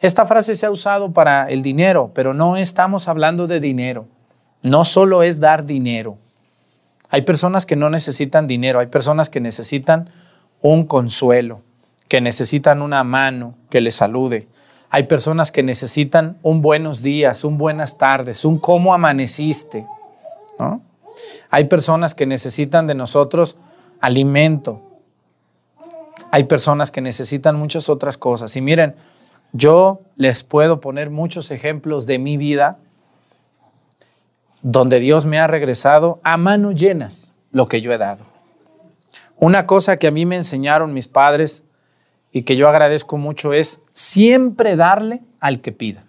Esta 0.00 0.24
frase 0.24 0.54
se 0.54 0.64
ha 0.64 0.70
usado 0.70 1.12
para 1.12 1.50
el 1.50 1.62
dinero, 1.62 2.12
pero 2.14 2.32
no 2.32 2.56
estamos 2.56 3.08
hablando 3.08 3.46
de 3.46 3.60
dinero. 3.60 4.06
No 4.62 4.86
solo 4.86 5.22
es 5.22 5.38
dar 5.38 5.66
dinero. 5.66 6.16
Hay 7.10 7.20
personas 7.20 7.66
que 7.66 7.76
no 7.76 7.90
necesitan 7.90 8.46
dinero, 8.46 8.80
hay 8.80 8.86
personas 8.86 9.28
que 9.28 9.42
necesitan 9.42 10.08
un 10.62 10.86
consuelo, 10.86 11.60
que 12.12 12.20
necesitan 12.20 12.82
una 12.82 13.04
mano 13.04 13.54
que 13.70 13.80
les 13.80 13.94
salude. 13.94 14.46
Hay 14.90 15.04
personas 15.04 15.50
que 15.50 15.62
necesitan 15.62 16.36
un 16.42 16.60
buenos 16.60 17.00
días, 17.00 17.42
un 17.42 17.56
buenas 17.56 17.96
tardes, 17.96 18.44
un 18.44 18.58
cómo 18.58 18.92
amaneciste. 18.92 19.86
¿no? 20.58 20.82
Hay 21.48 21.64
personas 21.68 22.14
que 22.14 22.26
necesitan 22.26 22.86
de 22.86 22.94
nosotros 22.94 23.56
alimento. 24.02 24.82
Hay 26.30 26.44
personas 26.44 26.90
que 26.90 27.00
necesitan 27.00 27.56
muchas 27.56 27.88
otras 27.88 28.18
cosas. 28.18 28.54
Y 28.56 28.60
miren, 28.60 28.94
yo 29.52 30.02
les 30.16 30.44
puedo 30.44 30.82
poner 30.82 31.08
muchos 31.08 31.50
ejemplos 31.50 32.04
de 32.04 32.18
mi 32.18 32.36
vida 32.36 32.76
donde 34.60 35.00
Dios 35.00 35.24
me 35.24 35.38
ha 35.38 35.46
regresado 35.46 36.20
a 36.24 36.36
manos 36.36 36.74
llenas 36.74 37.32
lo 37.52 37.68
que 37.68 37.80
yo 37.80 37.90
he 37.90 37.96
dado. 37.96 38.26
Una 39.38 39.66
cosa 39.66 39.96
que 39.96 40.08
a 40.08 40.10
mí 40.10 40.26
me 40.26 40.36
enseñaron 40.36 40.92
mis 40.92 41.08
padres 41.08 41.64
y 42.32 42.42
que 42.42 42.56
yo 42.56 42.68
agradezco 42.68 43.18
mucho 43.18 43.52
es 43.52 43.82
siempre 43.92 44.74
darle 44.74 45.20
al 45.38 45.60
que 45.60 45.72
pida, 45.72 46.04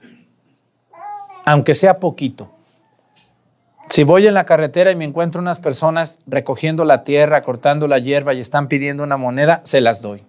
aunque 1.46 1.76
sea 1.76 2.00
poquito. 2.00 2.50
Si 3.90 4.04
voy 4.04 4.26
en 4.26 4.34
la 4.34 4.46
carretera 4.46 4.92
y 4.92 4.96
me 4.96 5.06
encuentro 5.06 5.42
unas 5.42 5.60
personas 5.60 6.20
recogiendo 6.26 6.86
la 6.86 7.04
tierra, 7.04 7.44
cortando 7.44 7.88
la 7.88 8.00
hierba 8.00 8.34
y 8.34 8.40
están 8.40 8.68
pidiendo 8.68 9.04
una 9.04 9.18
moneda, 9.18 9.62
se 9.66 9.82
las 9.82 10.02
doy. 10.02 10.24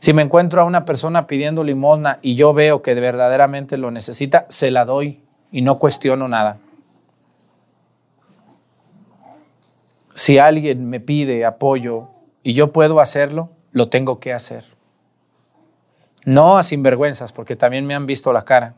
Si 0.00 0.12
me 0.12 0.22
encuentro 0.22 0.60
a 0.60 0.64
una 0.64 0.84
persona 0.84 1.26
pidiendo 1.26 1.62
limosna 1.62 2.18
y 2.20 2.34
yo 2.34 2.52
veo 2.52 2.82
que 2.82 2.94
verdaderamente 2.94 3.76
lo 3.76 3.90
necesita, 3.90 4.46
se 4.48 4.70
la 4.70 4.84
doy 4.84 5.20
y 5.52 5.62
no 5.62 5.78
cuestiono 5.78 6.26
nada. 6.26 6.58
Si 10.14 10.38
alguien 10.38 10.88
me 10.88 10.98
pide 10.98 11.44
apoyo 11.44 12.08
y 12.42 12.54
yo 12.54 12.72
puedo 12.72 12.98
hacerlo, 12.98 13.50
lo 13.78 13.88
tengo 13.88 14.20
que 14.20 14.34
hacer. 14.34 14.64
No 16.26 16.58
a 16.58 16.62
sinvergüenzas, 16.62 17.32
porque 17.32 17.56
también 17.56 17.86
me 17.86 17.94
han 17.94 18.04
visto 18.04 18.32
la 18.32 18.42
cara. 18.42 18.74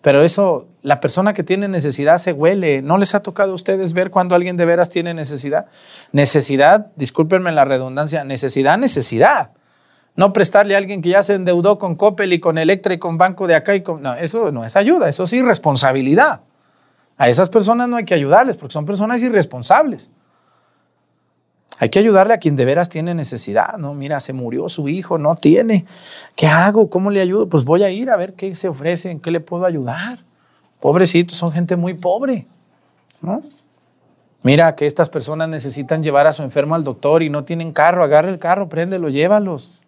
Pero 0.00 0.22
eso, 0.22 0.68
la 0.82 1.00
persona 1.00 1.32
que 1.32 1.42
tiene 1.42 1.66
necesidad 1.66 2.18
se 2.18 2.32
huele. 2.32 2.80
¿No 2.80 2.96
les 2.96 3.14
ha 3.14 3.22
tocado 3.22 3.52
a 3.52 3.54
ustedes 3.54 3.92
ver 3.92 4.10
cuando 4.10 4.34
alguien 4.34 4.56
de 4.56 4.64
veras 4.64 4.88
tiene 4.88 5.14
necesidad? 5.14 5.66
Necesidad, 6.12 6.86
discúlpenme 6.94 7.50
la 7.52 7.64
redundancia, 7.64 8.22
necesidad, 8.22 8.78
necesidad. 8.78 9.50
No 10.14 10.32
prestarle 10.32 10.74
a 10.74 10.78
alguien 10.78 11.02
que 11.02 11.08
ya 11.08 11.22
se 11.22 11.34
endeudó 11.34 11.78
con 11.78 11.96
Coppel 11.96 12.32
y 12.32 12.38
con 12.38 12.56
Electra 12.56 12.94
y 12.94 12.98
con 12.98 13.18
Banco 13.18 13.46
de 13.46 13.56
acá 13.56 13.74
y 13.74 13.82
con... 13.82 14.06
Eso 14.18 14.52
no 14.52 14.64
es 14.64 14.76
ayuda, 14.76 15.08
eso 15.08 15.24
es 15.24 15.32
irresponsabilidad. 15.32 16.42
A 17.16 17.28
esas 17.28 17.50
personas 17.50 17.88
no 17.88 17.96
hay 17.96 18.04
que 18.04 18.14
ayudarles 18.14 18.56
porque 18.56 18.74
son 18.74 18.86
personas 18.86 19.22
irresponsables. 19.22 20.08
Hay 21.78 21.88
que 21.88 21.98
ayudarle 21.98 22.34
a 22.34 22.38
quien 22.38 22.56
de 22.56 22.64
veras 22.64 22.88
tiene 22.88 23.14
necesidad, 23.14 23.78
¿no? 23.78 23.94
Mira, 23.94 24.20
se 24.20 24.32
murió 24.32 24.68
su 24.68 24.88
hijo, 24.88 25.18
no 25.18 25.36
tiene. 25.36 25.86
¿Qué 26.36 26.46
hago? 26.46 26.88
¿Cómo 26.88 27.10
le 27.10 27.20
ayudo? 27.20 27.48
Pues 27.48 27.64
voy 27.64 27.82
a 27.82 27.90
ir 27.90 28.10
a 28.10 28.16
ver 28.16 28.34
qué 28.34 28.54
se 28.54 28.68
ofrece, 28.68 29.10
en 29.10 29.20
qué 29.20 29.30
le 29.30 29.40
puedo 29.40 29.64
ayudar. 29.64 30.20
Pobrecitos, 30.80 31.36
son 31.36 31.50
gente 31.50 31.76
muy 31.76 31.94
pobre, 31.94 32.46
¿no? 33.20 33.42
Mira 34.42 34.76
que 34.76 34.86
estas 34.86 35.08
personas 35.08 35.48
necesitan 35.48 36.02
llevar 36.02 36.26
a 36.26 36.32
su 36.32 36.42
enfermo 36.42 36.74
al 36.74 36.84
doctor 36.84 37.22
y 37.22 37.30
no 37.30 37.44
tienen 37.44 37.72
carro, 37.72 38.04
agarra 38.04 38.28
el 38.28 38.38
carro, 38.38 38.68
préndelo, 38.68 39.08
llévalos. 39.08 39.80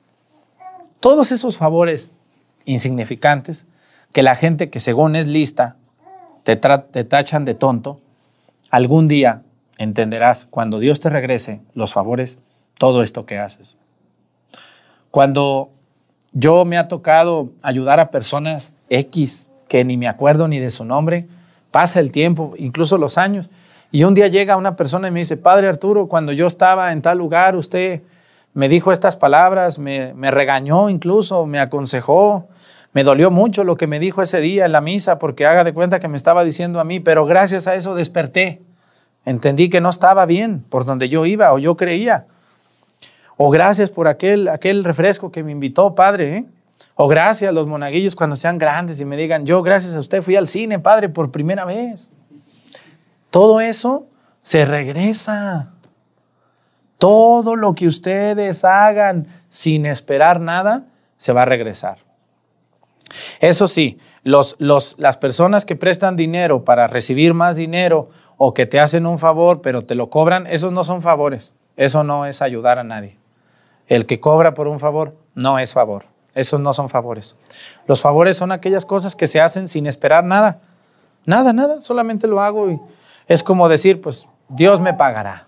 Todos 0.99 1.31
esos 1.31 1.59
favores 1.59 2.12
insignificantes 2.64 3.66
que 4.12 4.22
la 4.22 4.35
gente 4.35 4.70
que 4.70 4.81
según 4.81 5.14
es 5.14 5.27
lista 5.27 5.77
te, 6.42 6.57
te 6.57 7.05
tachan 7.05 7.44
de 7.44 7.55
tonto, 7.55 8.01
algún 8.70 9.09
día 9.09 9.42
entenderás 9.79 10.47
cuando 10.47 10.79
Dios 10.79 11.01
te 11.01 11.11
regrese 11.11 11.61
los 11.75 11.93
favores, 11.93 12.39
todo 12.79 13.03
esto 13.03 13.27
que 13.27 13.39
haces. 13.39 13.77
Cuando 15.11 15.71
yo 16.33 16.65
me 16.65 16.79
ha 16.79 16.89
tocado 16.89 17.51
ayudar 17.62 18.01
a 18.01 18.11
personas 18.11 18.77
X 18.91 19.49
que 19.69 19.85
ni 19.85 19.97
me 19.97 20.09
acuerdo 20.09 20.49
ni 20.49 20.59
de 20.59 20.71
su 20.71 20.85
nombre, 20.85 21.27
pasa 21.71 22.01
el 22.01 22.12
tiempo, 22.12 22.55
incluso 22.57 22.99
los 22.99 23.19
años, 23.19 23.51
y 23.91 24.05
un 24.05 24.15
día 24.15 24.29
llega 24.29 24.57
una 24.57 24.77
persona 24.77 25.09
y 25.09 25.11
me 25.11 25.21
dice, 25.21 25.37
Padre 25.37 25.69
Arturo, 25.69 26.09
cuando 26.09 26.33
yo 26.33 26.47
estaba 26.47 26.93
en 26.93 27.03
tal 27.03 27.19
lugar, 27.19 27.57
usted 27.57 28.03
me 28.53 28.69
dijo 28.69 28.93
estas 28.93 29.17
palabras, 29.17 29.79
me, 29.79 30.12
me 30.15 30.31
regañó 30.31 30.91
incluso, 30.91 31.47
me 31.47 31.61
aconsejó, 31.61 32.49
me 32.93 33.05
dolió 33.05 33.31
mucho 33.31 33.65
lo 33.65 33.77
que 33.77 33.87
me 33.87 34.01
dijo 34.01 34.23
ese 34.23 34.41
día 34.41 34.65
en 34.65 34.73
la 34.73 34.81
misa, 34.81 35.19
porque 35.19 35.47
haga 35.47 35.65
de 35.65 35.73
cuenta 35.73 36.01
que 36.01 36.09
me 36.09 36.17
estaba 36.17 36.45
diciendo 36.45 36.81
a 36.81 36.85
mí, 36.85 37.01
pero 37.01 37.27
gracias 37.27 37.67
a 37.67 37.75
eso 37.75 37.95
desperté. 37.95 38.62
Entendí 39.27 39.69
que 39.69 39.81
no 39.81 39.91
estaba 39.91 40.25
bien 40.25 40.65
por 40.71 40.85
donde 40.85 41.09
yo 41.09 41.27
iba 41.27 41.53
o 41.53 41.59
yo 41.59 41.77
creía. 41.77 42.27
O 43.37 43.51
gracias 43.51 43.91
por 43.91 44.09
aquel, 44.09 44.49
aquel 44.49 44.85
refresco 44.85 45.31
que 45.31 45.43
me 45.43 45.51
invitó, 45.53 45.95
Padre. 45.95 46.37
¿eh? 46.37 46.47
O 46.95 47.09
gracias 47.09 47.51
a 47.51 47.53
los 47.53 47.67
monaguillos 47.67 48.15
cuando 48.15 48.37
sean 48.37 48.57
grandes 48.57 49.01
y 49.01 49.05
me 49.05 49.17
digan, 49.17 49.45
yo 49.45 49.62
gracias 49.62 49.97
a 49.97 50.01
usted 50.01 50.23
fui 50.23 50.37
al 50.37 50.47
cine, 50.47 50.79
Padre, 50.79 51.09
por 51.09 51.33
primera 51.33 51.65
vez. 51.65 52.12
Todo 53.31 53.61
eso 53.61 54.07
se 54.43 54.65
regresa. 54.65 55.73
Todo 56.97 57.57
lo 57.57 57.75
que 57.75 57.89
ustedes 57.89 58.65
hagan 58.65 59.27
sin 59.49 59.87
esperar 59.87 60.41
nada, 60.41 60.87
se 61.17 61.33
va 61.33 61.43
a 61.43 61.47
regresar. 61.47 61.99
Eso 63.41 63.69
sí, 63.69 63.99
los, 64.23 64.57
los, 64.59 64.95
las 64.99 65.17
personas 65.17 65.65
que 65.65 65.77
prestan 65.77 66.17
dinero 66.17 66.65
para 66.65 66.87
recibir 66.87 67.35
más 67.35 67.57
dinero 67.57 68.09
o 68.38 68.55
que 68.55 68.66
te 68.66 68.81
hacen 68.81 69.07
un 69.07 69.18
favor 69.18 69.61
pero 69.62 69.85
te 69.85 69.94
lo 69.94 70.11
cobran, 70.11 70.46
esos 70.46 70.72
no 70.72 70.85
son 70.85 71.03
favores. 71.03 71.55
Eso 71.77 72.05
no 72.05 72.27
es 72.27 72.42
ayudar 72.42 72.79
a 72.79 72.85
nadie. 72.85 73.18
El 73.87 74.07
que 74.07 74.18
cobra 74.18 74.55
por 74.55 74.66
un 74.66 74.81
favor 74.81 75.16
no 75.35 75.59
es 75.59 75.75
favor. 75.75 76.07
Esos 76.35 76.61
no 76.61 76.72
son 76.72 76.88
favores. 76.88 77.37
Los 77.87 78.03
favores 78.03 78.37
son 78.37 78.53
aquellas 78.53 78.85
cosas 78.85 79.16
que 79.16 79.29
se 79.29 79.40
hacen 79.40 79.68
sin 79.68 79.87
esperar 79.87 80.25
nada. 80.25 80.61
Nada, 81.25 81.53
nada. 81.53 81.81
Solamente 81.81 82.27
lo 82.27 82.40
hago 82.40 82.70
y 82.70 82.81
es 83.27 83.42
como 83.42 83.68
decir, 83.68 84.01
pues 84.01 84.27
Dios 84.49 84.81
me 84.81 84.94
pagará. 84.94 85.46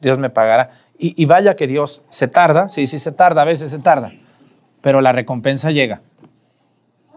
Dios 0.00 0.18
me 0.18 0.30
pagará. 0.30 0.70
Y, 1.02 1.24
vaya 1.24 1.56
que 1.56 1.66
Dios 1.66 2.02
se 2.10 2.28
tarda. 2.28 2.68
Sí, 2.68 2.86
sí 2.86 2.98
se 2.98 3.12
tarda, 3.12 3.42
a 3.42 3.46
veces 3.46 3.70
se 3.70 3.78
tarda. 3.78 4.12
Pero 4.82 5.00
la 5.00 5.12
recompensa 5.12 5.70
llega. 5.70 6.02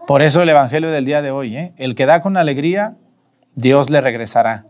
Por 0.06 0.22
eso 0.22 0.40
el 0.42 0.48
Evangelio 0.48 0.90
del 0.90 1.04
día 1.04 1.20
de 1.20 1.30
hoy, 1.30 1.56
¿eh? 1.56 1.74
el 1.76 1.94
que 1.94 2.06
da 2.06 2.20
con 2.20 2.36
alegría, 2.36 2.96
Dios 3.54 3.90
le 3.90 4.00
regresará. 4.00 4.66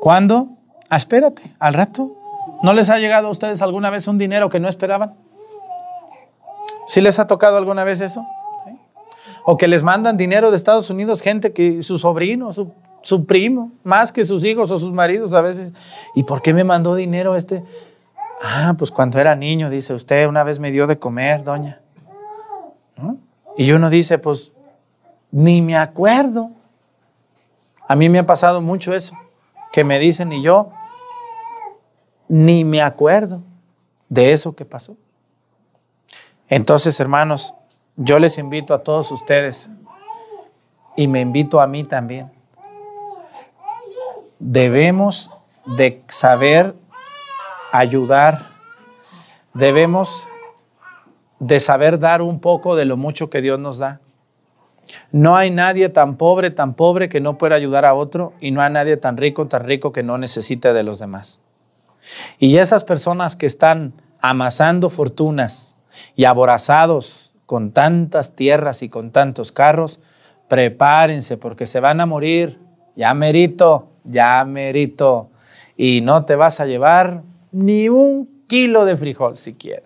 ¿Cuándo? 0.00 0.48
Ah, 0.90 0.96
espérate, 0.96 1.42
al 1.58 1.74
rato. 1.74 2.16
¿No 2.62 2.72
les 2.72 2.90
ha 2.90 2.98
llegado 2.98 3.28
a 3.28 3.30
ustedes 3.30 3.62
alguna 3.62 3.90
vez 3.90 4.08
un 4.08 4.18
dinero 4.18 4.48
que 4.48 4.60
no 4.60 4.68
esperaban? 4.68 5.14
¿Sí 6.86 7.00
les 7.00 7.18
ha 7.18 7.26
tocado 7.26 7.56
alguna 7.56 7.84
vez 7.84 8.00
eso? 8.00 8.24
O 9.44 9.56
que 9.56 9.68
les 9.68 9.82
mandan 9.82 10.16
dinero 10.16 10.50
de 10.50 10.56
Estados 10.56 10.90
Unidos, 10.90 11.22
gente 11.22 11.52
que 11.52 11.82
su 11.82 11.98
sobrino, 11.98 12.52
su, 12.52 12.72
su 13.02 13.26
primo, 13.26 13.72
más 13.84 14.12
que 14.12 14.24
sus 14.24 14.44
hijos 14.44 14.70
o 14.70 14.78
sus 14.78 14.92
maridos 14.92 15.34
a 15.34 15.40
veces. 15.40 15.72
¿Y 16.14 16.24
por 16.24 16.42
qué 16.42 16.52
me 16.52 16.64
mandó 16.64 16.94
dinero 16.94 17.36
este? 17.36 17.62
Ah, 18.42 18.74
pues 18.76 18.90
cuando 18.90 19.18
era 19.18 19.34
niño, 19.34 19.70
dice 19.70 19.94
usted, 19.94 20.26
una 20.26 20.44
vez 20.44 20.58
me 20.58 20.70
dio 20.70 20.86
de 20.86 20.98
comer, 20.98 21.44
doña. 21.44 21.80
¿No? 22.96 23.18
Y 23.56 23.72
uno 23.72 23.90
dice, 23.90 24.18
pues, 24.18 24.52
ni 25.30 25.62
me 25.62 25.76
acuerdo. 25.76 26.50
A 27.88 27.96
mí 27.96 28.08
me 28.08 28.18
ha 28.18 28.26
pasado 28.26 28.60
mucho 28.60 28.94
eso, 28.94 29.16
que 29.76 29.84
me 29.84 29.98
dicen 29.98 30.32
y 30.32 30.40
yo 30.40 30.70
ni 32.28 32.64
me 32.64 32.80
acuerdo 32.80 33.42
de 34.08 34.32
eso 34.32 34.56
que 34.56 34.64
pasó. 34.64 34.96
Entonces, 36.48 36.98
hermanos, 36.98 37.52
yo 37.94 38.18
les 38.18 38.38
invito 38.38 38.72
a 38.72 38.82
todos 38.82 39.12
ustedes 39.12 39.68
y 40.96 41.06
me 41.08 41.20
invito 41.20 41.60
a 41.60 41.66
mí 41.66 41.84
también. 41.84 42.32
Debemos 44.38 45.30
de 45.66 46.02
saber 46.08 46.74
ayudar, 47.70 48.46
debemos 49.52 50.26
de 51.38 51.60
saber 51.60 51.98
dar 51.98 52.22
un 52.22 52.40
poco 52.40 52.76
de 52.76 52.86
lo 52.86 52.96
mucho 52.96 53.28
que 53.28 53.42
Dios 53.42 53.58
nos 53.58 53.76
da. 53.76 54.00
No 55.12 55.36
hay 55.36 55.50
nadie 55.50 55.88
tan 55.88 56.16
pobre, 56.16 56.50
tan 56.50 56.74
pobre 56.74 57.08
que 57.08 57.20
no 57.20 57.38
pueda 57.38 57.56
ayudar 57.56 57.84
a 57.84 57.94
otro 57.94 58.32
y 58.40 58.50
no 58.50 58.60
hay 58.60 58.72
nadie 58.72 58.96
tan 58.96 59.16
rico, 59.16 59.46
tan 59.46 59.64
rico 59.64 59.92
que 59.92 60.02
no 60.02 60.18
necesite 60.18 60.72
de 60.72 60.82
los 60.82 60.98
demás. 60.98 61.40
Y 62.38 62.58
esas 62.58 62.84
personas 62.84 63.36
que 63.36 63.46
están 63.46 63.94
amasando 64.20 64.90
fortunas 64.90 65.76
y 66.14 66.24
aborazados 66.24 67.32
con 67.46 67.72
tantas 67.72 68.34
tierras 68.34 68.82
y 68.82 68.88
con 68.88 69.10
tantos 69.10 69.52
carros, 69.52 70.00
prepárense 70.48 71.36
porque 71.36 71.66
se 71.66 71.80
van 71.80 72.00
a 72.00 72.06
morir. 72.06 72.58
Ya 72.96 73.12
merito, 73.14 73.88
ya 74.04 74.44
merito. 74.44 75.30
Y 75.76 76.00
no 76.00 76.24
te 76.24 76.36
vas 76.36 76.60
a 76.60 76.66
llevar 76.66 77.22
ni 77.52 77.88
un 77.88 78.44
kilo 78.46 78.84
de 78.84 78.96
frijol 78.96 79.36
siquiera. 79.36 79.82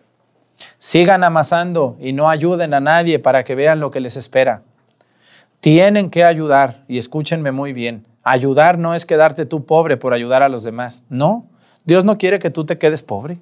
Sigan 0.79 1.25
amasando 1.25 1.97
y 2.01 2.13
no 2.13 2.29
ayuden 2.29 2.75
a 2.75 2.81
nadie 2.81 3.19
para 3.19 3.45
que 3.45 3.55
vean 3.55 3.81
lo 3.81 3.91
que 3.91 4.01
les 4.01 4.17
espera. 4.17 4.63
Tienen 5.61 6.11
que 6.11 6.25
ayudar, 6.25 6.85
y 6.89 6.99
escúchenme 6.99 7.53
muy 7.53 7.73
bien, 7.73 8.07
ayudar 8.23 8.79
no 8.79 8.95
es 8.95 9.05
quedarte 9.05 9.47
tú 9.47 9.67
pobre 9.67 9.97
por 9.97 10.13
ayudar 10.13 10.43
a 10.43 10.49
los 10.49 10.63
demás, 10.63 11.05
no. 11.09 11.47
Dios 11.85 12.05
no 12.05 12.19
quiere 12.19 12.39
que 12.39 12.51
tú 12.51 12.65
te 12.65 12.79
quedes 12.79 13.03
pobre, 13.03 13.39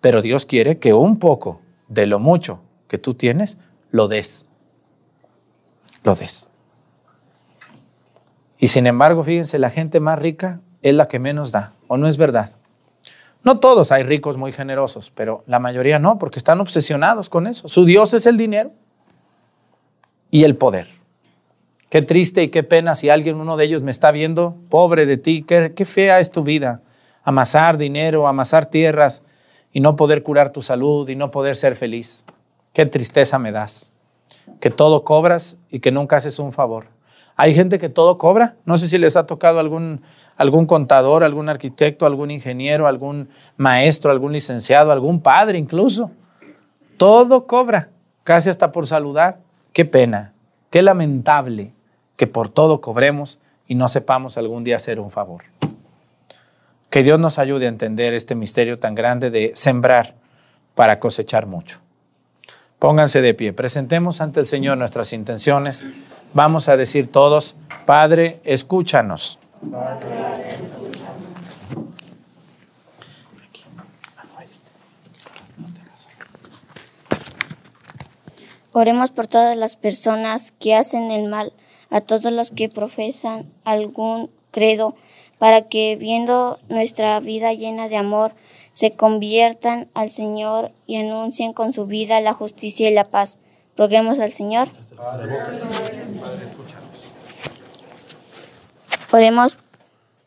pero 0.00 0.20
Dios 0.20 0.46
quiere 0.46 0.78
que 0.78 0.92
un 0.92 1.18
poco 1.18 1.60
de 1.88 2.06
lo 2.06 2.18
mucho 2.18 2.60
que 2.88 2.98
tú 2.98 3.14
tienes, 3.14 3.56
lo 3.90 4.08
des. 4.08 4.46
Lo 6.02 6.14
des. 6.14 6.50
Y 8.58 8.68
sin 8.68 8.86
embargo, 8.86 9.22
fíjense, 9.22 9.58
la 9.58 9.70
gente 9.70 10.00
más 10.00 10.18
rica 10.18 10.60
es 10.82 10.94
la 10.94 11.08
que 11.08 11.18
menos 11.18 11.52
da, 11.52 11.74
¿o 11.86 11.96
no 11.96 12.08
es 12.08 12.16
verdad? 12.16 12.50
No 13.44 13.60
todos 13.60 13.92
hay 13.92 14.02
ricos 14.02 14.38
muy 14.38 14.52
generosos, 14.52 15.12
pero 15.14 15.44
la 15.46 15.60
mayoría 15.60 15.98
no, 15.98 16.18
porque 16.18 16.38
están 16.38 16.60
obsesionados 16.60 17.28
con 17.28 17.46
eso. 17.46 17.68
Su 17.68 17.84
Dios 17.84 18.14
es 18.14 18.26
el 18.26 18.38
dinero 18.38 18.72
y 20.30 20.44
el 20.44 20.56
poder. 20.56 20.88
Qué 21.94 22.02
triste 22.02 22.42
y 22.42 22.48
qué 22.48 22.64
pena 22.64 22.96
si 22.96 23.08
alguien, 23.08 23.36
uno 23.36 23.56
de 23.56 23.66
ellos 23.66 23.82
me 23.82 23.92
está 23.92 24.10
viendo, 24.10 24.56
pobre 24.68 25.06
de 25.06 25.16
ti, 25.16 25.44
qué, 25.46 25.74
qué 25.76 25.84
fea 25.84 26.18
es 26.18 26.32
tu 26.32 26.42
vida. 26.42 26.82
Amasar 27.22 27.78
dinero, 27.78 28.26
amasar 28.26 28.66
tierras 28.66 29.22
y 29.72 29.78
no 29.78 29.94
poder 29.94 30.24
curar 30.24 30.50
tu 30.50 30.60
salud 30.60 31.08
y 31.08 31.14
no 31.14 31.30
poder 31.30 31.54
ser 31.54 31.76
feliz. 31.76 32.24
Qué 32.72 32.84
tristeza 32.84 33.38
me 33.38 33.52
das. 33.52 33.92
Que 34.58 34.70
todo 34.70 35.04
cobras 35.04 35.56
y 35.70 35.78
que 35.78 35.92
nunca 35.92 36.16
haces 36.16 36.40
un 36.40 36.50
favor. 36.50 36.88
Hay 37.36 37.54
gente 37.54 37.78
que 37.78 37.88
todo 37.88 38.18
cobra. 38.18 38.56
No 38.64 38.76
sé 38.76 38.88
si 38.88 38.98
les 38.98 39.14
ha 39.14 39.28
tocado 39.28 39.60
algún 39.60 40.02
algún 40.36 40.66
contador, 40.66 41.22
algún 41.22 41.48
arquitecto, 41.48 42.06
algún 42.06 42.32
ingeniero, 42.32 42.88
algún 42.88 43.28
maestro, 43.56 44.10
algún 44.10 44.32
licenciado, 44.32 44.90
algún 44.90 45.20
padre 45.20 45.58
incluso. 45.58 46.10
Todo 46.96 47.46
cobra, 47.46 47.90
casi 48.24 48.50
hasta 48.50 48.72
por 48.72 48.88
saludar. 48.88 49.38
Qué 49.72 49.84
pena, 49.84 50.34
qué 50.70 50.82
lamentable 50.82 51.72
que 52.16 52.26
por 52.26 52.48
todo 52.48 52.80
cobremos 52.80 53.38
y 53.66 53.74
no 53.74 53.88
sepamos 53.88 54.36
algún 54.36 54.64
día 54.64 54.76
hacer 54.76 55.00
un 55.00 55.10
favor. 55.10 55.44
Que 56.90 57.02
Dios 57.02 57.18
nos 57.18 57.38
ayude 57.38 57.66
a 57.66 57.70
entender 57.70 58.14
este 58.14 58.34
misterio 58.34 58.78
tan 58.78 58.94
grande 58.94 59.30
de 59.30 59.52
sembrar 59.54 60.14
para 60.74 61.00
cosechar 61.00 61.46
mucho. 61.46 61.80
Pónganse 62.78 63.22
de 63.22 63.34
pie, 63.34 63.52
presentemos 63.52 64.20
ante 64.20 64.40
el 64.40 64.46
Señor 64.46 64.78
nuestras 64.78 65.12
intenciones. 65.12 65.82
Vamos 66.34 66.68
a 66.68 66.76
decir 66.76 67.10
todos, 67.10 67.56
Padre, 67.86 68.40
escúchanos. 68.44 69.38
Oremos 78.72 79.10
por 79.12 79.28
todas 79.28 79.56
las 79.56 79.76
personas 79.76 80.50
que 80.50 80.74
hacen 80.74 81.12
el 81.12 81.30
mal, 81.30 81.52
a 81.94 82.00
todos 82.00 82.32
los 82.32 82.50
que 82.50 82.68
profesan 82.68 83.46
algún 83.62 84.28
credo, 84.50 84.96
para 85.38 85.68
que 85.68 85.94
viendo 85.94 86.58
nuestra 86.68 87.20
vida 87.20 87.52
llena 87.52 87.88
de 87.88 87.96
amor, 87.96 88.34
se 88.72 88.94
conviertan 88.94 89.86
al 89.94 90.10
Señor 90.10 90.72
y 90.88 90.96
anuncien 90.96 91.52
con 91.52 91.72
su 91.72 91.86
vida 91.86 92.20
la 92.20 92.32
justicia 92.32 92.90
y 92.90 92.92
la 92.92 93.04
paz. 93.04 93.38
Roguemos 93.76 94.18
al 94.18 94.32
Señor. 94.32 94.70
Oremos 99.12 99.58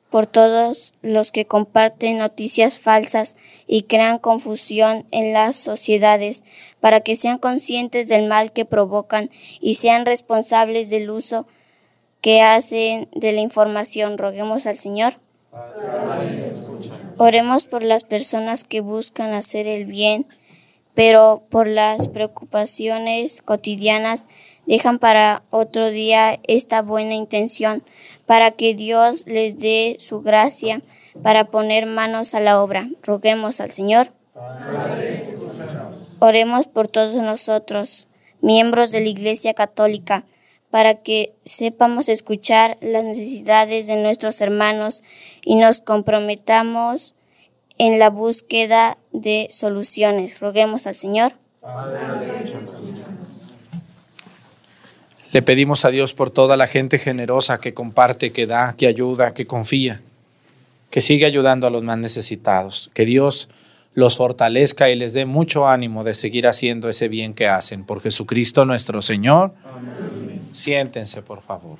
por 0.09 0.25
todos 0.25 0.93
los 1.01 1.33
que 1.33 1.45
comparten 1.45 2.17
noticias 2.17 2.79
falsas 2.79 3.35
y 3.67 3.83
crean 3.83 4.19
confusión 4.19 5.05
en 5.11 5.33
las 5.33 5.57
sociedades, 5.57 6.45
para 6.79 7.01
que 7.01 7.17
sean 7.17 7.39
conscientes 7.39 8.07
del 8.07 8.29
mal 8.29 8.53
que 8.53 8.63
provocan 8.63 9.29
y 9.59 9.75
sean 9.75 10.05
responsables 10.05 10.89
del 10.89 11.09
uso 11.09 11.45
que 12.21 12.41
hacen 12.41 13.07
de 13.13 13.31
la 13.31 13.41
información. 13.41 14.17
Roguemos 14.17 14.65
al 14.67 14.77
Señor. 14.77 15.15
Oremos 17.17 17.65
por 17.65 17.83
las 17.83 18.03
personas 18.03 18.63
que 18.63 18.81
buscan 18.81 19.33
hacer 19.33 19.67
el 19.67 19.85
bien, 19.85 20.25
pero 20.93 21.43
por 21.49 21.67
las 21.67 22.07
preocupaciones 22.07 23.41
cotidianas 23.41 24.27
dejan 24.65 24.99
para 24.99 25.43
otro 25.49 25.89
día 25.89 26.39
esta 26.43 26.81
buena 26.81 27.15
intención, 27.15 27.83
para 28.25 28.51
que 28.51 28.75
Dios 28.75 29.25
les 29.25 29.57
dé 29.57 29.97
su 29.99 30.21
gracia 30.21 30.81
para 31.23 31.45
poner 31.45 31.85
manos 31.85 32.35
a 32.35 32.39
la 32.39 32.61
obra. 32.61 32.89
Roguemos 33.01 33.61
al 33.61 33.71
Señor. 33.71 34.11
Oremos 36.19 36.67
por 36.67 36.87
todos 36.87 37.15
nosotros, 37.15 38.07
miembros 38.41 38.91
de 38.91 39.01
la 39.01 39.07
Iglesia 39.07 39.53
Católica, 39.53 40.23
para 40.71 40.95
que 40.95 41.33
sepamos 41.45 42.09
escuchar 42.09 42.77
las 42.81 43.03
necesidades 43.03 43.87
de 43.87 43.95
nuestros 43.95 44.41
hermanos 44.41 45.03
y 45.43 45.55
nos 45.55 45.81
comprometamos 45.81 47.15
en 47.77 47.99
la 47.99 48.09
búsqueda 48.09 48.97
de 49.11 49.47
soluciones. 49.51 50.39
Roguemos 50.39 50.87
al 50.87 50.95
Señor. 50.95 51.33
Le 55.31 55.41
pedimos 55.41 55.85
a 55.85 55.91
Dios 55.91 56.13
por 56.13 56.31
toda 56.31 56.57
la 56.57 56.67
gente 56.67 56.99
generosa 56.99 57.59
que 57.59 57.73
comparte, 57.73 58.31
que 58.31 58.47
da, 58.47 58.75
que 58.77 58.87
ayuda, 58.87 59.33
que 59.33 59.45
confía, 59.45 60.01
que 60.89 61.01
sigue 61.01 61.25
ayudando 61.25 61.67
a 61.67 61.69
los 61.69 61.83
más 61.83 61.97
necesitados. 61.97 62.89
Que 62.93 63.05
Dios 63.05 63.49
los 63.97 64.15
fortalezca 64.15 64.91
y 64.91 64.95
les 64.95 65.13
dé 65.13 65.25
mucho 65.25 65.67
ánimo 65.67 66.03
de 66.03 66.13
seguir 66.13 66.45
haciendo 66.45 66.87
ese 66.87 67.07
bien 67.07 67.33
que 67.33 67.47
hacen. 67.47 67.83
Por 67.83 67.99
Jesucristo 67.99 68.63
nuestro 68.63 69.01
Señor. 69.01 69.55
Siéntense, 70.51 71.23
por 71.23 71.41
favor. 71.41 71.79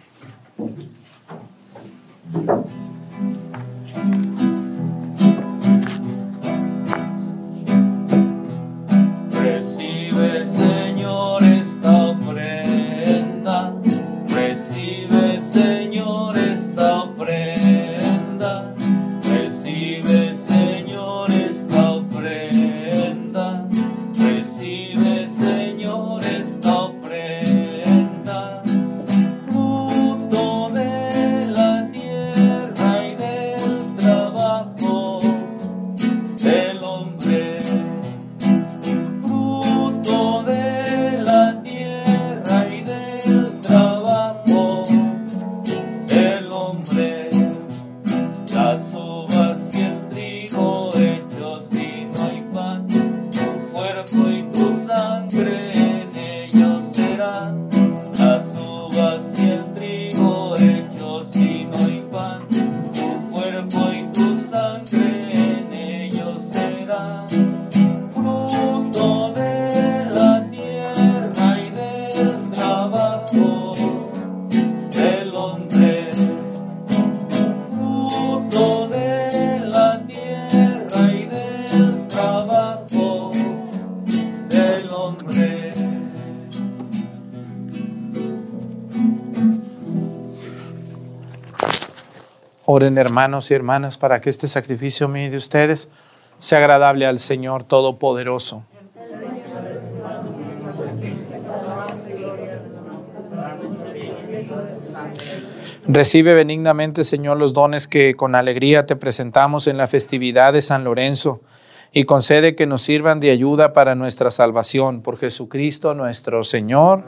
Oren 92.70 92.98
hermanos 92.98 93.50
y 93.50 93.54
hermanas 93.54 93.98
para 93.98 94.20
que 94.20 94.30
este 94.30 94.50
sacrificio 94.50 95.08
mío 95.08 95.32
de 95.32 95.38
ustedes 95.38 95.88
sea 96.40 96.58
agradable 96.58 97.06
al 97.06 97.18
Señor 97.18 97.64
Todopoderoso. 97.64 98.66
Recibe 105.88 106.34
benignamente, 106.34 107.06
Señor, 107.06 107.38
los 107.38 107.54
dones 107.54 107.88
que 107.88 108.16
con 108.16 108.36
alegría 108.36 108.86
te 108.86 108.98
presentamos 108.98 109.68
en 109.68 109.78
la 109.78 109.88
festividad 109.88 110.52
de 110.52 110.62
San 110.62 110.84
Lorenzo 110.84 111.40
y 111.94 112.04
concede 112.04 112.54
que 112.58 112.68
nos 112.68 112.82
sirvan 112.82 113.22
de 113.22 113.32
ayuda 113.32 113.72
para 113.72 113.96
nuestra 113.96 114.30
salvación 114.30 115.04
por 115.04 115.18
Jesucristo 115.18 115.94
nuestro 115.94 116.44
Señor. 116.44 117.06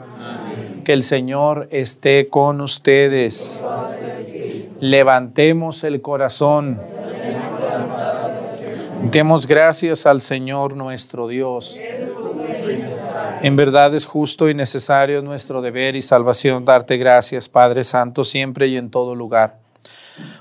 Que 0.84 0.94
el 0.94 1.02
Señor 1.02 1.68
esté 1.70 2.28
con 2.28 2.62
ustedes. 2.62 3.60
Levantemos 4.80 5.84
el 5.84 6.00
corazón. 6.00 6.80
Demos 9.10 9.46
gracias 9.46 10.06
al 10.06 10.22
Señor 10.22 10.74
nuestro 10.74 11.28
Dios. 11.28 11.78
En 13.42 13.56
verdad 13.56 13.94
es 13.94 14.06
justo 14.06 14.48
y 14.48 14.54
necesario 14.54 15.22
nuestro 15.22 15.60
deber 15.62 15.96
y 15.96 16.02
salvación 16.02 16.64
darte 16.64 16.96
gracias, 16.96 17.48
Padre 17.48 17.84
Santo, 17.84 18.24
siempre 18.24 18.68
y 18.68 18.76
en 18.76 18.90
todo 18.90 19.14
lugar. 19.14 19.58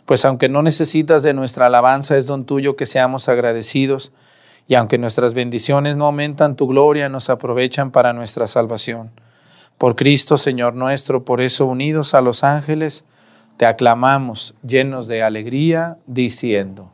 Pues 0.06 0.24
aunque 0.26 0.50
no 0.50 0.62
necesitas 0.62 1.24
de 1.24 1.34
nuestra 1.34 1.66
alabanza, 1.66 2.18
es 2.18 2.26
don 2.26 2.46
tuyo 2.46 2.76
que 2.76 2.86
seamos 2.86 3.30
agradecidos, 3.30 4.12
y 4.68 4.76
aunque 4.76 4.98
nuestras 4.98 5.34
bendiciones 5.34 5.98
no 5.98 6.06
aumentan, 6.06 6.56
tu 6.56 6.68
gloria 6.68 7.10
nos 7.10 7.30
aprovechan 7.30 7.92
para 7.92 8.14
nuestra 8.14 8.48
salvación. 8.48 9.12
Por 9.78 9.96
Cristo, 9.96 10.38
Señor 10.38 10.76
nuestro, 10.76 11.24
por 11.24 11.42
eso 11.42 11.66
unidos 11.66 12.14
a 12.14 12.22
los 12.22 12.44
ángeles, 12.44 13.06
te 13.60 13.66
aclamamos 13.66 14.56
llenos 14.64 15.10
de 15.10 15.22
alegría, 15.22 15.98
diciendo. 16.08 16.94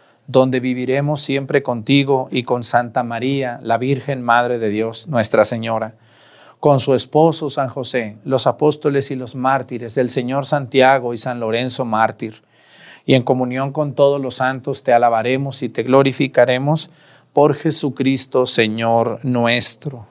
donde 0.31 0.59
viviremos 0.59 1.21
siempre 1.21 1.61
contigo 1.61 2.29
y 2.31 2.43
con 2.43 2.63
Santa 2.63 3.03
María, 3.03 3.59
la 3.61 3.77
Virgen 3.77 4.21
Madre 4.21 4.59
de 4.59 4.69
Dios, 4.69 5.07
Nuestra 5.07 5.43
Señora, 5.43 5.95
con 6.59 6.79
su 6.79 6.93
esposo 6.93 7.49
San 7.49 7.69
José, 7.69 8.17
los 8.23 8.47
apóstoles 8.47 9.11
y 9.11 9.15
los 9.15 9.35
mártires, 9.35 9.97
el 9.97 10.09
Señor 10.09 10.45
Santiago 10.45 11.13
y 11.13 11.17
San 11.17 11.39
Lorenzo 11.39 11.85
mártir. 11.85 12.43
Y 13.05 13.15
en 13.15 13.23
comunión 13.23 13.73
con 13.73 13.93
todos 13.93 14.21
los 14.21 14.35
santos 14.35 14.83
te 14.83 14.93
alabaremos 14.93 15.63
y 15.63 15.69
te 15.69 15.83
glorificaremos 15.83 16.91
por 17.33 17.55
Jesucristo, 17.55 18.45
Señor 18.45 19.19
nuestro. 19.23 20.10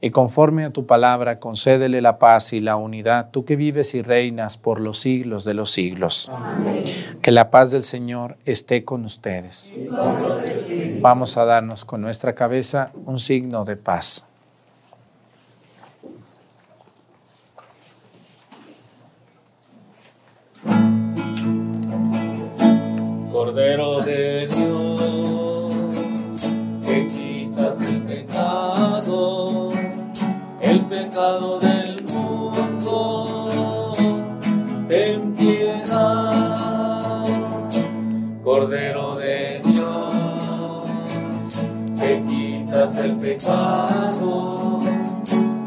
y 0.00 0.10
conforme 0.10 0.64
a 0.64 0.70
tu 0.70 0.86
palabra 0.86 1.38
concédele 1.38 2.02
la 2.02 2.18
paz 2.18 2.52
y 2.52 2.60
la 2.60 2.76
unidad, 2.76 3.30
tú 3.30 3.44
que 3.44 3.56
vives 3.56 3.94
y 3.94 4.02
reinas 4.02 4.58
por 4.58 4.80
los 4.80 5.00
siglos 5.00 5.44
de 5.44 5.54
los 5.54 5.70
siglos. 5.70 6.30
Que 7.22 7.32
la 7.32 7.50
paz 7.50 7.70
del 7.70 7.82
Señor 7.82 8.36
esté 8.44 8.84
con 8.84 9.04
ustedes. 9.04 9.72
Vamos 11.00 11.36
a 11.36 11.44
darnos 11.44 11.84
con 11.84 12.02
nuestra 12.02 12.34
cabeza 12.34 12.90
un 13.06 13.18
signo 13.18 13.64
de 13.64 13.76
paz. 13.76 14.26
Cordero 23.32 24.00
de 24.00 24.46
Dios. 24.46 25.05
Pecado 31.16 31.58
del 31.60 31.96
mundo, 32.12 33.24
ten 34.86 35.34
piedad. 35.34 37.24
Cordero 38.44 39.16
de 39.16 39.62
Dios, 39.64 40.84
que 41.98 42.22
quitas 42.26 43.00
el 43.00 43.16
pecado, 43.16 44.76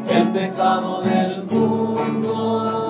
el 0.08 0.32
pecado 0.32 1.02
del 1.02 1.44
mundo, 1.52 2.89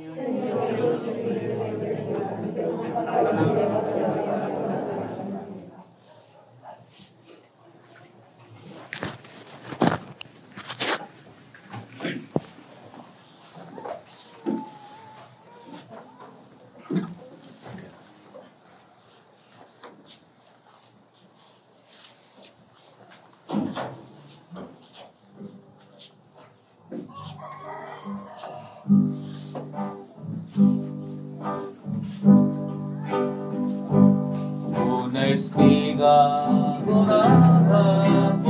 Christ, 35.31 35.53
god 35.55 36.85
got 36.87 38.40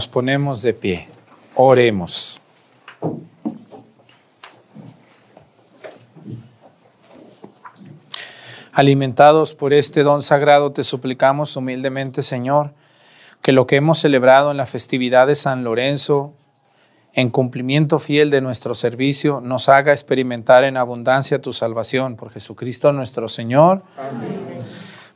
Nos 0.00 0.08
ponemos 0.08 0.62
de 0.62 0.72
pie. 0.72 1.08
Oremos. 1.54 2.40
Alimentados 8.72 9.54
por 9.54 9.74
este 9.74 10.02
don 10.02 10.22
sagrado, 10.22 10.72
te 10.72 10.84
suplicamos 10.84 11.54
humildemente, 11.54 12.22
Señor, 12.22 12.72
que 13.42 13.52
lo 13.52 13.66
que 13.66 13.76
hemos 13.76 13.98
celebrado 13.98 14.50
en 14.50 14.56
la 14.56 14.64
festividad 14.64 15.26
de 15.26 15.34
San 15.34 15.64
Lorenzo, 15.64 16.32
en 17.12 17.28
cumplimiento 17.28 17.98
fiel 17.98 18.30
de 18.30 18.40
nuestro 18.40 18.74
servicio, 18.74 19.42
nos 19.42 19.68
haga 19.68 19.92
experimentar 19.92 20.64
en 20.64 20.78
abundancia 20.78 21.42
tu 21.42 21.52
salvación 21.52 22.16
por 22.16 22.30
Jesucristo 22.30 22.90
nuestro 22.94 23.28
Señor. 23.28 23.82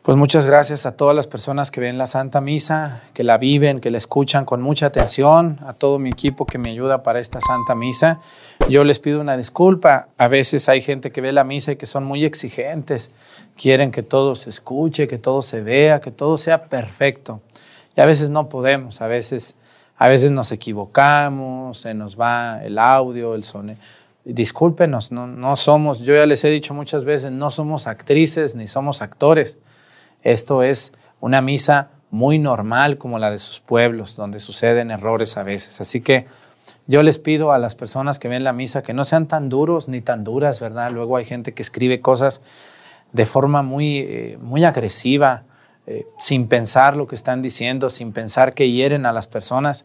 Pues 0.05 0.19
muchas 0.19 0.45
gracias 0.45 0.85
a 0.85 0.99
todas 0.99 1.17
las 1.17 1.27
personas 1.27 1.71
que 1.71 1.81
ven 1.81 1.97
la 1.97 2.07
Santa 2.07 2.43
Misa, 2.43 3.01
que 3.15 3.25
la 3.25 3.39
viven, 3.39 3.81
que 3.81 3.91
la 3.91 3.97
escuchan 3.97 4.45
con 4.45 4.61
mucha 4.61 4.85
atención, 4.85 5.59
a 5.65 5.73
todo 5.73 5.99
mi 5.99 6.11
equipo 6.11 6.45
que 6.45 6.59
me 6.59 6.69
ayuda 6.69 7.03
para 7.03 7.21
esta 7.21 7.41
Santa 7.41 7.75
Misa. 7.75 8.21
Yo 8.69 8.85
les 8.85 9.01
pido 9.01 9.23
una 9.23 9.39
disculpa. 9.39 10.09
A 10.19 10.29
veces 10.29 10.69
hay 10.69 10.83
gente 10.83 11.11
que 11.11 11.23
ve 11.23 11.33
la 11.33 11.43
misa 11.43 11.73
y 11.73 11.77
que 11.77 11.87
son 11.87 12.05
muy 12.05 12.27
exigentes. 12.27 13.13
Quieren 13.57 13.91
que 13.91 14.03
todo 14.03 14.35
se 14.35 14.51
escuche, 14.51 15.09
que 15.09 15.17
todo 15.17 15.41
se 15.41 15.63
vea, 15.63 16.03
que 16.03 16.11
todo 16.11 16.37
sea 16.37 16.65
perfecto. 16.65 17.41
Y 17.97 18.03
a 18.03 18.05
veces 18.05 18.29
no 18.29 18.51
podemos, 18.51 19.01
a 19.01 19.07
veces, 19.07 19.55
a 19.97 20.09
veces 20.09 20.31
nos 20.33 20.53
equivocamos, 20.53 21.79
se 21.79 21.95
nos 21.95 22.21
va 22.21 22.63
el 22.63 22.79
audio, 22.79 23.35
el 23.35 23.45
sonido. 23.45 23.79
Discúlpenos, 24.27 25.13
no, 25.13 25.27
no 25.27 25.57
somos, 25.57 26.01
yo 26.01 26.15
ya 26.15 26.27
les 26.27 26.45
he 26.45 26.51
dicho 26.51 26.75
muchas 26.75 27.07
veces, 27.07 27.33
no 27.33 27.51
somos 27.51 27.87
actrices 27.87 28.55
ni 28.55 28.69
somos 28.69 29.01
actores. 29.01 29.57
Esto 30.25 30.63
es 30.63 30.93
una 31.21 31.41
misa 31.41 31.91
muy 32.11 32.39
normal 32.39 32.99
como 32.99 33.19
la 33.19 33.31
de 33.31 33.39
sus 33.39 33.61
pueblos, 33.61 34.17
donde 34.17 34.41
suceden 34.41 34.91
errores 34.91 35.37
a 35.37 35.43
veces. 35.43 35.81
Así 35.81 36.01
que 36.01 36.27
yo 36.87 37.03
les 37.03 37.19
pido 37.19 37.53
a 37.53 37.59
las 37.59 37.75
personas 37.75 38.19
que 38.19 38.29
ven 38.29 38.45
la 38.45 38.53
misa 38.53 38.83
que 38.83 38.95
no 38.95 39.05
sean 39.05 39.27
tan 39.27 39.49
duros 39.49 39.89
ni 39.89 40.01
tan 40.01 40.25
duras, 40.25 40.61
¿verdad? 40.61 40.91
Luego 40.91 41.17
hay 41.17 41.25
gente 41.25 41.53
que 41.53 41.63
escribe 41.63 42.01
cosas 42.01 42.41
de 43.13 43.27
forma 43.27 43.63
muy, 43.63 43.99
eh, 43.99 44.39
muy 44.41 44.65
agresiva, 44.65 45.45
eh, 45.87 46.07
sin 46.19 46.49
pensar 46.49 46.97
lo 46.97 47.07
que 47.07 47.15
están 47.15 47.43
diciendo, 47.43 47.91
sin 47.91 48.13
pensar 48.13 48.55
que 48.55 48.71
hieren 48.71 49.07
a 49.07 49.13
las 49.13 49.27
personas. 49.27 49.85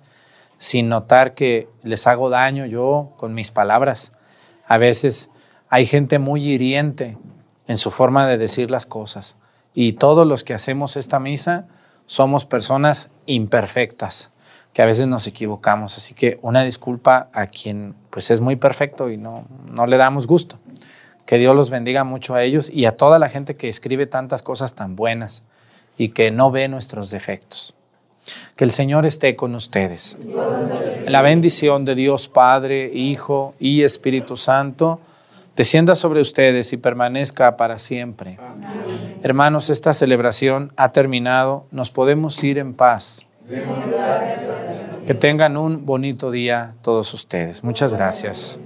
sin 0.62 0.90
notar 0.90 1.36
que 1.36 1.70
les 1.84 2.06
hago 2.06 2.30
daño 2.30 2.66
yo 2.66 3.14
con 3.16 3.34
mis 3.34 3.50
palabras. 3.50 4.12
A 4.68 4.78
veces 4.78 5.30
hay 5.70 5.86
gente 5.86 6.20
muy 6.20 6.44
hiriente 6.44 7.18
en 7.68 7.78
su 7.78 7.92
forma 7.92 8.28
de 8.28 8.38
decir 8.38 8.70
las 8.70 8.86
cosas. 8.86 9.38
Y 9.74 9.94
todos 9.94 10.28
los 10.28 10.44
que 10.44 10.54
hacemos 10.54 10.96
esta 10.96 11.20
misa 11.20 11.68
somos 12.06 12.46
personas 12.46 13.12
imperfectas, 13.28 14.32
que 14.74 14.82
a 14.82 14.86
veces 14.86 15.08
nos 15.08 15.28
equivocamos. 15.28 15.98
Así 15.98 16.14
que 16.14 16.40
una 16.42 16.64
disculpa 16.64 17.30
a 17.34 17.48
quien 17.48 17.96
pues 18.10 18.32
es 18.32 18.42
muy 18.42 18.56
perfecto 18.56 19.10
y 19.10 19.18
no, 19.18 19.46
no 19.72 19.86
le 19.88 19.98
damos 19.98 20.28
gusto. 20.28 20.58
Que 21.26 21.38
Dios 21.38 21.56
los 21.56 21.70
bendiga 21.70 22.04
mucho 22.04 22.34
a 22.34 22.42
ellos 22.42 22.72
y 22.72 22.86
a 22.86 22.98
toda 22.98 23.20
la 23.20 23.30
gente 23.30 23.56
que 23.56 23.70
escribe 23.70 24.08
tantas 24.08 24.42
cosas 24.42 24.74
tan 24.74 24.96
buenas 24.96 25.44
y 25.98 26.10
que 26.10 26.32
no 26.32 26.50
ve 26.50 26.68
nuestros 26.68 27.12
defectos. 27.12 27.76
Que 28.56 28.64
el 28.64 28.72
Señor 28.72 29.06
esté 29.06 29.36
con 29.36 29.54
ustedes. 29.54 30.18
La 31.08 31.22
bendición 31.22 31.86
de 31.86 31.96
Dios 31.96 32.28
Padre, 32.28 32.90
Hijo 32.94 33.54
y 33.60 33.84
Espíritu 33.84 34.38
Santo 34.38 35.00
descienda 35.56 35.96
sobre 35.96 36.22
ustedes 36.22 36.72
y 36.74 36.78
permanezca 36.78 37.58
para 37.58 37.80
siempre. 37.80 38.40
Hermanos, 39.22 39.70
esta 39.70 39.94
celebración 39.94 40.72
ha 40.78 40.92
terminado. 40.92 41.66
Nos 41.72 41.92
podemos 41.92 42.42
ir 42.44 42.58
en 42.58 42.74
paz. 42.74 43.26
Que 45.06 45.14
tengan 45.14 45.58
un 45.58 45.86
bonito 45.86 46.32
día 46.32 46.76
todos 46.82 47.14
ustedes. 47.14 47.64
Muchas 47.64 47.94
gracias. 47.94 48.60